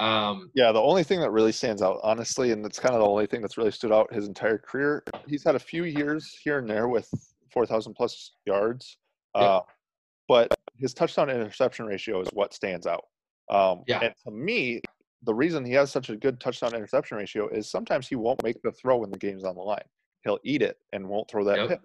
[0.00, 3.06] um Yeah, the only thing that really stands out, honestly, and it's kind of the
[3.06, 5.04] only thing that's really stood out his entire career.
[5.28, 7.08] He's had a few years here and there with
[7.52, 8.96] 4,000 plus yards,
[9.34, 9.60] uh,
[10.28, 10.48] but
[10.78, 13.04] his touchdown interception ratio is what stands out.
[13.50, 14.00] Um, Yeah.
[14.02, 14.80] And to me,
[15.22, 18.60] the reason he has such a good touchdown interception ratio is sometimes he won't make
[18.62, 19.84] the throw when the game's on the line.
[20.24, 21.68] He'll eat it and won't throw that Yep.
[21.68, 21.80] pick.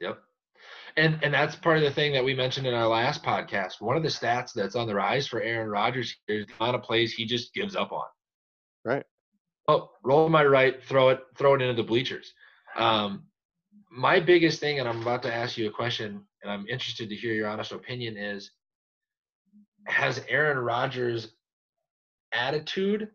[0.00, 0.22] Yep.
[0.98, 3.80] And and that's part of the thing that we mentioned in our last podcast.
[3.80, 6.82] One of the stats that's on the rise for Aaron Rodgers is the amount of
[6.82, 8.06] plays he just gives up on.
[8.84, 9.04] Right.
[9.68, 12.32] Oh, roll my right, throw it, throw it into the bleachers.
[12.76, 13.24] Um,
[13.92, 17.14] my biggest thing, and I'm about to ask you a question, and I'm interested to
[17.14, 18.50] hear your honest opinion, is
[19.86, 21.28] has Aaron Rodgers'
[22.32, 23.08] attitude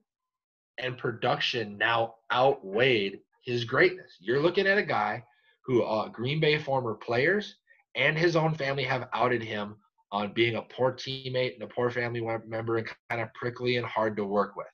[0.77, 4.15] and production now outweighed his greatness?
[4.19, 5.23] You're looking at a guy
[5.65, 7.55] who uh, Green Bay former players
[7.95, 9.75] and his own family have outed him
[10.11, 13.85] on being a poor teammate and a poor family member and kind of prickly and
[13.85, 14.67] hard to work with.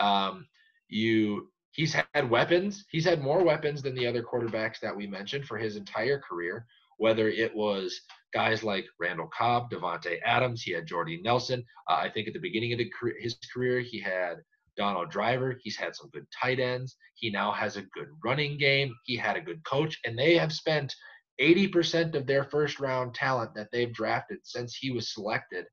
[0.00, 0.46] Um,
[0.88, 2.84] you, he's had weapons.
[2.90, 6.66] He's had more weapons than the other quarterbacks that we mentioned for his entire career.
[6.98, 8.00] Whether it was
[8.32, 11.64] guys like Randall Cobb, Davante Adams, he had Jordy Nelson.
[11.90, 12.90] Uh, I think at the beginning of the,
[13.20, 14.36] his career, he had
[14.76, 15.58] Donald Driver.
[15.62, 16.96] He's had some good tight ends.
[17.14, 18.94] He now has a good running game.
[19.04, 20.94] He had a good coach, and they have spent
[21.40, 25.66] 80% of their first round talent that they've drafted since he was selected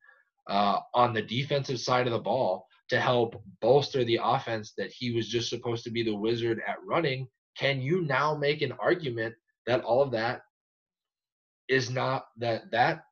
[0.49, 5.12] uh, on the defensive side of the ball to help bolster the offense that he
[5.12, 7.28] was just supposed to be the wizard at running.
[7.57, 9.36] Can you now make an argument
[9.68, 10.41] that all of that
[11.68, 13.03] is not that that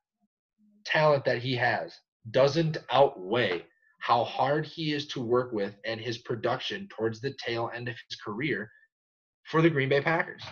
[0.84, 1.96] talent that he has
[2.30, 3.64] doesn't outweigh
[4.00, 7.94] how hard he is to work with and his production towards the tail end of
[8.08, 8.70] his career
[9.44, 10.42] for the Green Bay Packers.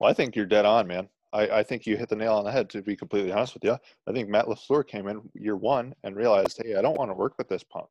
[0.00, 1.08] Well, I think you're dead on, man.
[1.32, 3.64] I, I think you hit the nail on the head, to be completely honest with
[3.64, 3.76] you.
[4.06, 7.14] I think Matt LaFleur came in year one and realized, hey, I don't want to
[7.14, 7.88] work with this punk,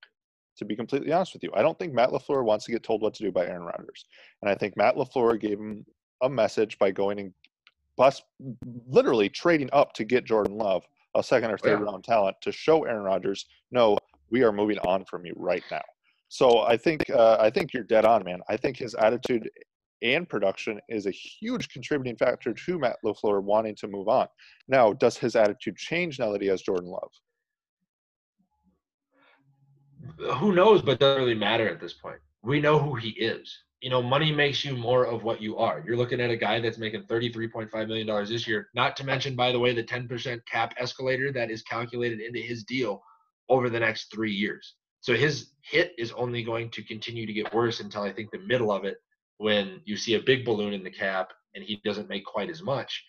[0.58, 1.52] to be completely honest with you.
[1.56, 4.06] I don't think Matt LaFleur wants to get told what to do by Aaron Rodgers.
[4.42, 5.86] And I think Matt LaFleur gave him
[6.22, 7.34] a message by going and
[7.98, 8.22] bus,
[8.88, 10.84] literally trading up to get Jordan Love,
[11.16, 11.86] a second or third Yeah.
[11.86, 13.98] round talent, to show Aaron Rodgers, no,
[14.30, 15.82] we are moving on from you right now.
[16.30, 18.42] So I think uh, I think you're dead on, man.
[18.48, 19.50] I think his attitude
[20.02, 24.28] and production is a huge contributing factor to Matt LaFleur wanting to move on.
[24.68, 27.12] Now, does his attitude change now that he has Jordan Love?
[30.38, 32.20] Who knows, but doesn't really matter at this point.
[32.44, 33.56] We know who he is.
[33.82, 35.84] You know, money makes you more of what you are.
[35.86, 39.52] You're looking at a guy that's making $33.5 million this year, not to mention, by
[39.52, 43.02] the way, the 10% cap escalator that is calculated into his deal
[43.50, 44.76] over the next three years.
[45.02, 48.40] So his hit is only going to continue to get worse until I think the
[48.40, 48.98] middle of it
[49.42, 52.62] when you see a big balloon in the cap and he doesn't make quite as
[52.62, 53.04] much.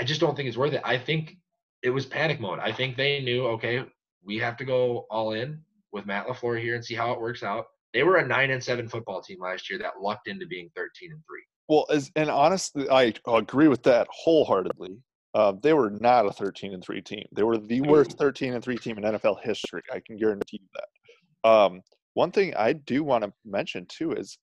[0.00, 0.80] I just don't think it's worth it.
[0.82, 1.36] I think
[1.82, 2.58] it was panic mode.
[2.58, 3.84] I think they knew, okay,
[4.24, 5.60] we have to go all in
[5.92, 7.66] with Matt LaFleur here and see how it works out.
[7.92, 11.12] They were a nine and seven football team last year that lucked into being thirteen
[11.12, 11.42] and three.
[11.68, 14.96] Well, as and honestly, I agree with that wholeheartedly.
[15.34, 17.24] Uh, they were not a 13 and 3 team.
[17.32, 19.82] They were the worst 13 and 3 team in NFL history.
[19.92, 21.48] I can guarantee you that.
[21.48, 21.82] Um,
[22.14, 24.38] one thing I do want to mention too is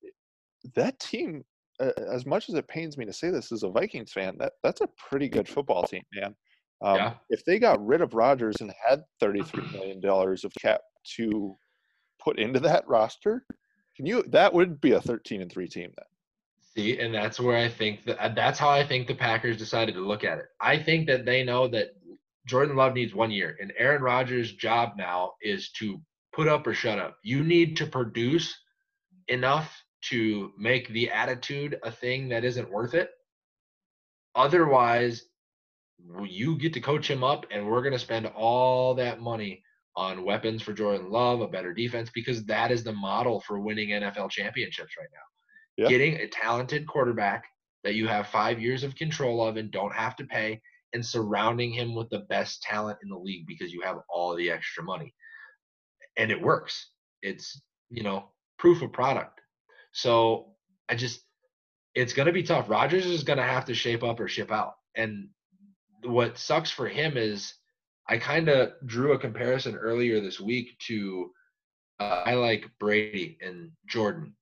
[0.75, 1.43] that team.
[1.77, 4.53] Uh, as much as it pains me to say this as a Vikings fan, that
[4.63, 6.33] that's a pretty good football team, man.
[6.81, 7.13] Um, yeah.
[7.29, 10.81] If they got rid of Rodgers and had 33 million dollars of cap
[11.17, 11.55] to
[12.19, 13.45] put into that roster,
[13.95, 14.23] can you?
[14.29, 16.05] That would be a 13 and 3 team then.
[16.75, 19.95] See, and that's where I think that uh, that's how I think the Packers decided
[19.95, 20.45] to look at it.
[20.59, 21.91] I think that they know that
[22.45, 26.01] Jordan Love needs one year, and Aaron Rodgers' job now is to
[26.33, 27.17] put up or shut up.
[27.23, 28.53] You need to produce
[29.29, 33.09] enough to make the attitude a thing that isn't worth it.
[34.35, 35.23] Otherwise,
[36.27, 39.63] you get to coach him up, and we're going to spend all that money
[39.95, 43.89] on weapons for Jordan Love, a better defense, because that is the model for winning
[43.89, 45.19] NFL championships right now
[45.77, 45.87] yeah.
[45.89, 47.45] getting a talented quarterback
[47.83, 50.61] that you have five years of control of and don't have to pay,
[50.93, 54.49] and surrounding him with the best talent in the league because you have all the
[54.49, 55.13] extra money.
[56.17, 56.91] And it works.
[57.21, 59.41] It's, you know, proof of product.
[59.95, 60.47] So
[60.89, 61.21] I just,
[61.93, 62.69] it's going to be tough.
[62.69, 64.73] Rodgers is going to have to shape up or ship out.
[64.93, 65.29] And
[66.03, 67.53] what sucks for him is
[68.09, 71.31] I kind of drew a comparison earlier this week to
[72.01, 74.35] uh, I like Brady and Jordan.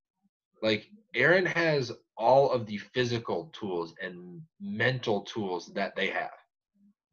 [0.64, 6.34] Like Aaron has all of the physical tools and mental tools that they have.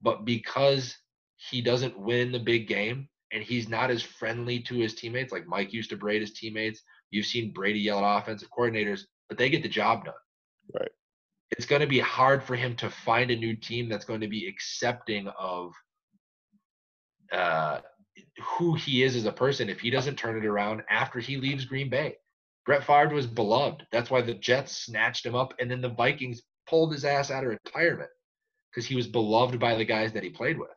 [0.00, 0.96] But because
[1.36, 5.46] he doesn't win the big game and he's not as friendly to his teammates, like
[5.46, 9.50] Mike used to braid his teammates, you've seen Brady yell at offensive coordinators, but they
[9.50, 10.14] get the job done.
[10.74, 10.90] Right.
[11.50, 14.28] It's going to be hard for him to find a new team that's going to
[14.28, 15.72] be accepting of
[17.32, 17.80] uh,
[18.58, 21.64] who he is as a person if he doesn't turn it around after he leaves
[21.64, 22.16] Green Bay.
[22.66, 23.86] Brett Favre was beloved.
[23.90, 27.44] That's why the Jets snatched him up, and then the Vikings pulled his ass out
[27.44, 28.10] of retirement
[28.70, 30.70] because he was beloved by the guys that he played with.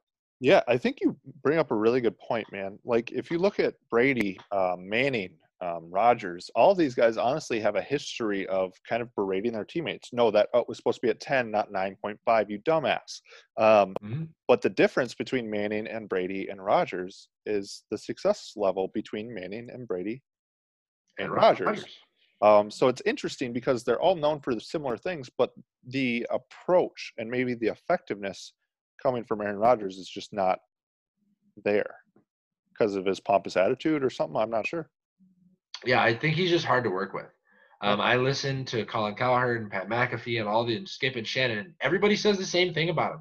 [0.43, 2.77] Yeah, I think you bring up a really good point, man.
[2.83, 7.77] Like if you look at Brady, um, Manning, um, Rodgers, all these guys honestly have
[7.77, 10.09] a history of kind of berating their teammates.
[10.11, 13.21] No, that oh, was supposed to be at 10, not 9.5, you dumbass.
[13.57, 14.23] Um, mm-hmm.
[14.49, 19.69] But the difference between Manning and Brady and Rodgers is the success level between Manning
[19.71, 20.23] and Brady
[21.19, 21.85] and Rodgers.
[22.41, 25.51] Um, so it's interesting because they're all known for similar things, but
[25.87, 28.51] the approach and maybe the effectiveness
[29.01, 30.59] coming from Aaron Rodgers is just not
[31.63, 31.95] there
[32.71, 34.37] because of his pompous attitude or something.
[34.37, 34.89] I'm not sure.
[35.85, 37.27] Yeah, I think he's just hard to work with.
[37.81, 41.75] Um, I listened to Colin Cowherd and Pat McAfee and all the Skip and Shannon.
[41.81, 43.19] Everybody says the same thing about him.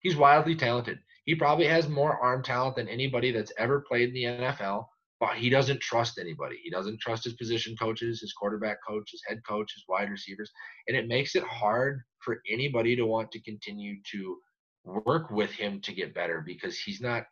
[0.00, 0.98] He's wildly talented.
[1.26, 4.86] He probably has more arm talent than anybody that's ever played in the NFL
[5.20, 6.56] but he doesn't trust anybody.
[6.62, 10.50] He doesn't trust his position coaches, his quarterback coach, his head coach, his wide receivers.
[10.88, 14.38] And it makes it hard for anybody to want to continue to
[14.84, 17.24] work with him to get better because he's not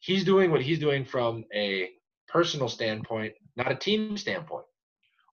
[0.00, 1.90] he's doing what he's doing from a
[2.28, 4.64] personal standpoint, not a team standpoint.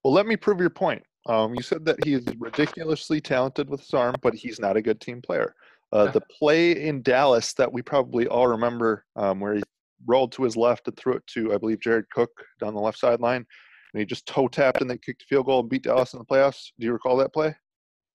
[0.04, 1.02] Well, let me prove your point.
[1.26, 4.82] Um, you said that he is ridiculously talented with his arm, but he's not a
[4.82, 5.54] good team player.
[5.92, 9.62] Uh, the play in Dallas that we probably all remember, um, where he
[10.06, 12.30] rolled to his left and threw it to, I believe, Jared Cook
[12.60, 13.44] down the left sideline.
[13.92, 16.20] And he just toe tapped and they kicked a field goal and beat Dallas in
[16.20, 16.68] the playoffs.
[16.78, 17.54] Do you recall that play?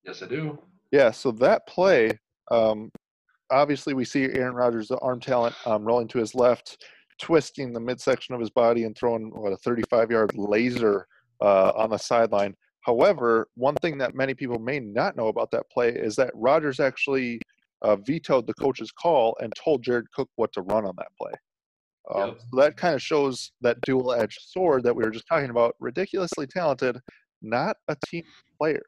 [0.06, 0.58] Yes, I do.
[0.92, 2.18] Yeah, so that play,
[2.50, 2.90] um,
[3.56, 6.84] obviously, we see Aaron Rodgers, the arm talent, um, rolling to his left,
[7.20, 11.08] twisting the midsection of his body and throwing what a 35 yard laser
[11.42, 12.56] uh, on the sideline.
[12.82, 16.80] However, one thing that many people may not know about that play is that Rodgers
[16.80, 17.40] actually
[17.82, 21.32] uh, vetoed the coach's call and told Jared Cook what to run on that play.
[22.14, 22.40] Um, yep.
[22.40, 25.76] So that kind of shows that dual edged sword that we were just talking about.
[25.80, 27.00] Ridiculously talented,
[27.42, 28.24] not a team
[28.60, 28.86] player.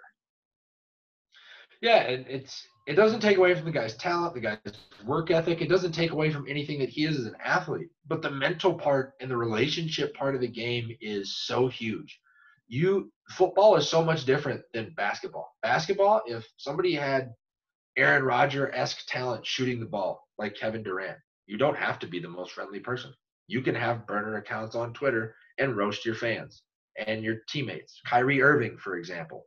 [1.82, 4.60] Yeah, and it's it doesn't take away from the guy's talent, the guy's
[5.06, 5.62] work ethic.
[5.62, 7.90] It doesn't take away from anything that he is as an athlete.
[8.08, 12.18] But the mental part and the relationship part of the game is so huge.
[12.70, 15.54] You football is so much different than basketball.
[15.62, 17.34] Basketball, if somebody had
[17.98, 22.20] Aaron Rodgers esque talent shooting the ball like Kevin Durant, you don't have to be
[22.20, 23.14] the most friendly person.
[23.48, 26.62] You can have burner accounts on Twitter and roast your fans
[27.06, 28.00] and your teammates.
[28.06, 29.46] Kyrie Irving, for example,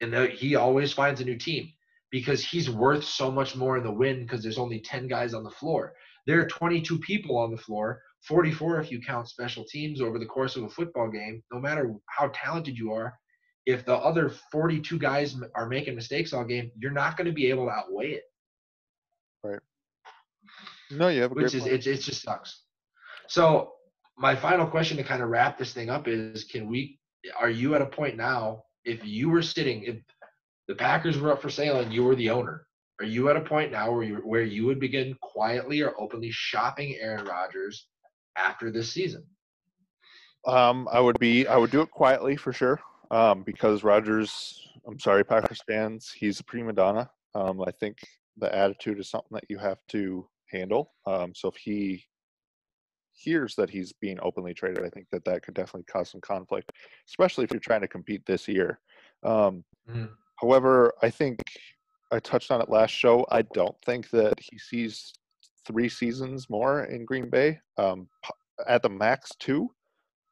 [0.00, 1.70] and he always finds a new team
[2.12, 5.42] because he's worth so much more in the win because there's only 10 guys on
[5.42, 5.94] the floor.
[6.26, 10.26] There are 22 people on the floor, 44 if you count special teams over the
[10.26, 11.42] course of a football game.
[11.50, 13.18] No matter how talented you are,
[13.66, 17.48] if the other 42 guys are making mistakes all game, you're not going to be
[17.48, 18.24] able to outweigh it.
[19.42, 19.60] Right.
[20.90, 22.62] No, you have a which is it, it just sucks.
[23.26, 23.72] So
[24.18, 26.98] my final question to kind of wrap this thing up is: Can we?
[27.38, 28.64] Are you at a point now?
[28.84, 29.96] If you were sitting, if
[30.68, 32.66] the Packers were up for sale and you were the owner,
[33.00, 36.30] are you at a point now where you where you would begin quietly or openly
[36.30, 37.88] shopping Aaron Rodgers
[38.36, 39.24] after this season?
[40.46, 41.46] Um, I would be.
[41.46, 42.80] I would do it quietly for sure.
[43.10, 44.58] Um, because Rodgers.
[44.86, 46.12] I'm sorry, Packers fans.
[46.14, 47.08] He's a prima donna.
[47.34, 47.98] Um, I think
[48.36, 50.92] the attitude is something that you have to handle.
[51.06, 52.04] Um, so if he
[53.12, 56.72] hears that he's being openly traded, I think that that could definitely cause some conflict,
[57.08, 58.80] especially if you're trying to compete this year.
[59.22, 60.08] Um, mm.
[60.42, 61.40] However, I think
[62.10, 63.24] I touched on it last show.
[63.30, 65.12] I don't think that he sees
[65.64, 68.08] three seasons more in Green Bay, um,
[68.66, 69.70] at the max two.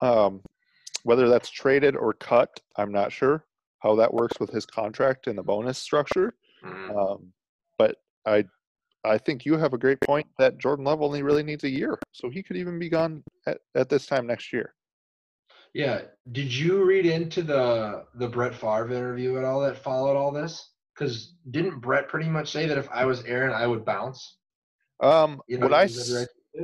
[0.03, 0.43] Um,
[1.05, 3.45] whether that's traded or cut, I'm not sure
[3.79, 6.35] how that works with his contract and the bonus structure.
[6.65, 6.97] Mm-hmm.
[6.97, 7.33] Um,
[7.79, 7.97] but
[8.27, 8.45] I
[9.05, 11.99] I think you have a great point that Jordan Love only really needs a year,
[12.13, 14.75] so he could even be gone at, at this time next year.
[15.75, 16.03] Yeah.
[16.33, 20.71] Did you read into the the Brett Favre interview at all that followed all this?
[20.95, 24.39] Because didn't Brett pretty much say that if I was Aaron, I would bounce?
[25.03, 25.89] Um, you know, what I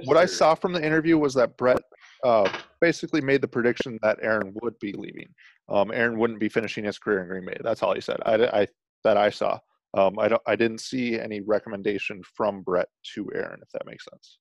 [0.04, 1.80] what I saw from the interview was that Brett
[2.24, 2.50] uh,
[2.80, 5.28] basically made the prediction that Aaron would be leaving.
[5.68, 7.56] Um, Aaron wouldn't be finishing his career in Green Bay.
[7.62, 8.18] That's all he said.
[8.26, 8.66] I, I
[9.04, 9.58] that I saw.
[9.96, 10.42] Um, I don't.
[10.46, 14.38] I didn't see any recommendation from Brett to Aaron, if that makes sense.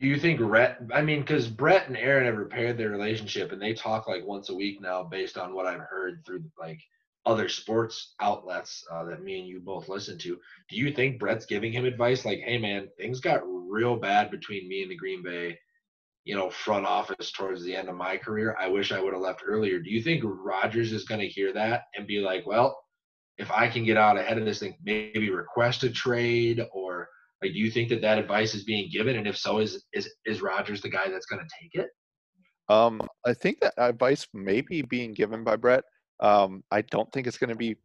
[0.00, 0.80] Do you think Brett?
[0.94, 4.48] I mean, because Brett and Aaron have repaired their relationship, and they talk like once
[4.48, 6.80] a week now, based on what I've heard through like
[7.26, 10.38] other sports outlets uh, that me and you both listen to.
[10.70, 14.68] Do you think Brett's giving him advice like, "Hey, man, things got real bad between
[14.68, 15.58] me and the Green Bay,
[16.24, 18.56] you know, front office towards the end of my career.
[18.58, 21.52] I wish I would have left earlier." Do you think Rodgers is going to hear
[21.52, 22.82] that and be like, "Well"?
[23.40, 26.89] if I can get out ahead of this thing, maybe request a trade or
[27.42, 29.16] like, do you think that that advice is being given?
[29.16, 31.90] And if so, is is is Rodgers the guy that's going to take it?
[32.68, 35.84] Um, I think that advice may be being given by Brett.
[36.20, 37.76] Um, I don't think it's going to be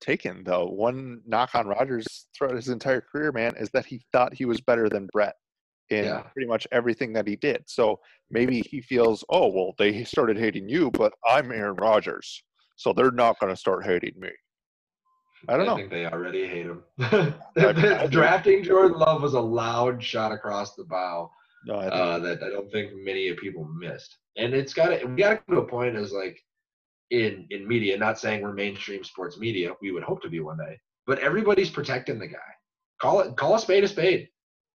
[0.00, 0.66] taken though.
[0.66, 4.60] One knock on Rodgers throughout his entire career, man, is that he thought he was
[4.60, 5.34] better than Brett
[5.90, 6.22] in yeah.
[6.32, 7.62] pretty much everything that he did.
[7.66, 8.00] So
[8.30, 12.42] maybe he feels, oh well, they started hating you, but I'm Aaron Rodgers,
[12.76, 14.30] so they're not going to start hating me.
[15.48, 15.74] I don't I know.
[15.74, 16.82] I think they already hate him.
[18.10, 21.30] Drafting Jordan Love was a loud shot across the bow
[21.66, 24.18] no, I uh, that I don't think many people missed.
[24.36, 26.38] And it's got to we got to come to a point as like
[27.10, 30.58] in in media, not saying we're mainstream sports media, we would hope to be one
[30.58, 32.38] day, but everybody's protecting the guy.
[33.00, 34.28] Call it call a spade a spade.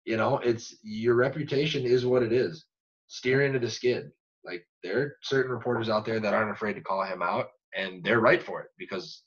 [0.04, 2.66] You know, it's your reputation is what it is.
[3.08, 4.10] Steer into the skid.
[4.44, 8.04] Like there are certain reporters out there that aren't afraid to call him out, and
[8.04, 9.22] they're right for it because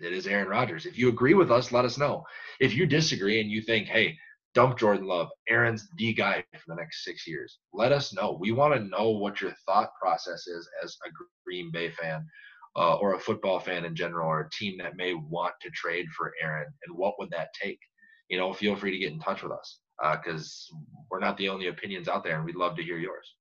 [0.00, 0.86] it is Aaron Rodgers.
[0.86, 2.24] If you agree with us, let us know.
[2.58, 4.16] If you disagree and you think, hey,
[4.54, 8.36] dump Jordan Love, Aaron's the guy for the next six years, let us know.
[8.40, 11.10] We want to know what your thought process is as a
[11.44, 12.26] Green Bay fan
[12.76, 16.06] uh, or a football fan in general or a team that may want to trade
[16.16, 17.78] for Aaron and what would that take?
[18.28, 19.80] You know, feel free to get in touch with us
[20.22, 20.78] because uh,
[21.10, 23.34] we're not the only opinions out there and we'd love to hear yours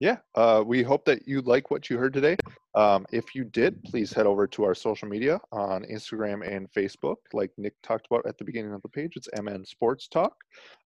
[0.00, 2.36] yeah, uh, we hope that you like what you heard today.
[2.74, 7.16] Um, if you did, please head over to our social media on Instagram and Facebook.
[7.32, 10.34] Like Nick talked about at the beginning of the page, it's MN Sports Talk.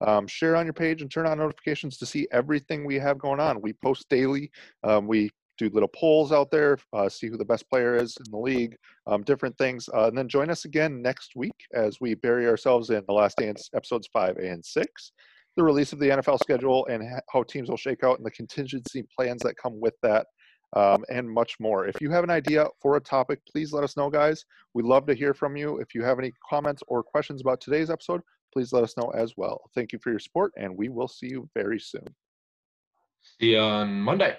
[0.03, 3.41] Um, share on your page and turn on notifications to see everything we have going
[3.41, 3.63] on.
[3.63, 4.51] We post daily.
[4.85, 8.31] Um, we do little polls out there, uh, see who the best player is in
[8.31, 9.89] the league, um, different things.
[9.93, 13.37] Uh, and then join us again next week as we bury ourselves in the last
[13.39, 15.13] dance episodes five and six
[15.59, 19.05] the release of the NFL schedule and how teams will shake out and the contingency
[19.15, 20.27] plans that come with that.
[20.77, 21.87] Um, and much more.
[21.87, 24.45] If you have an idea for a topic, please let us know, guys.
[24.75, 25.79] We'd love to hear from you.
[25.79, 28.21] If you have any comments or questions about today's episode,
[28.53, 29.63] please let us know as well.
[29.75, 32.07] Thank you for your support, and we will see you very soon.
[33.41, 34.37] See you on Monday.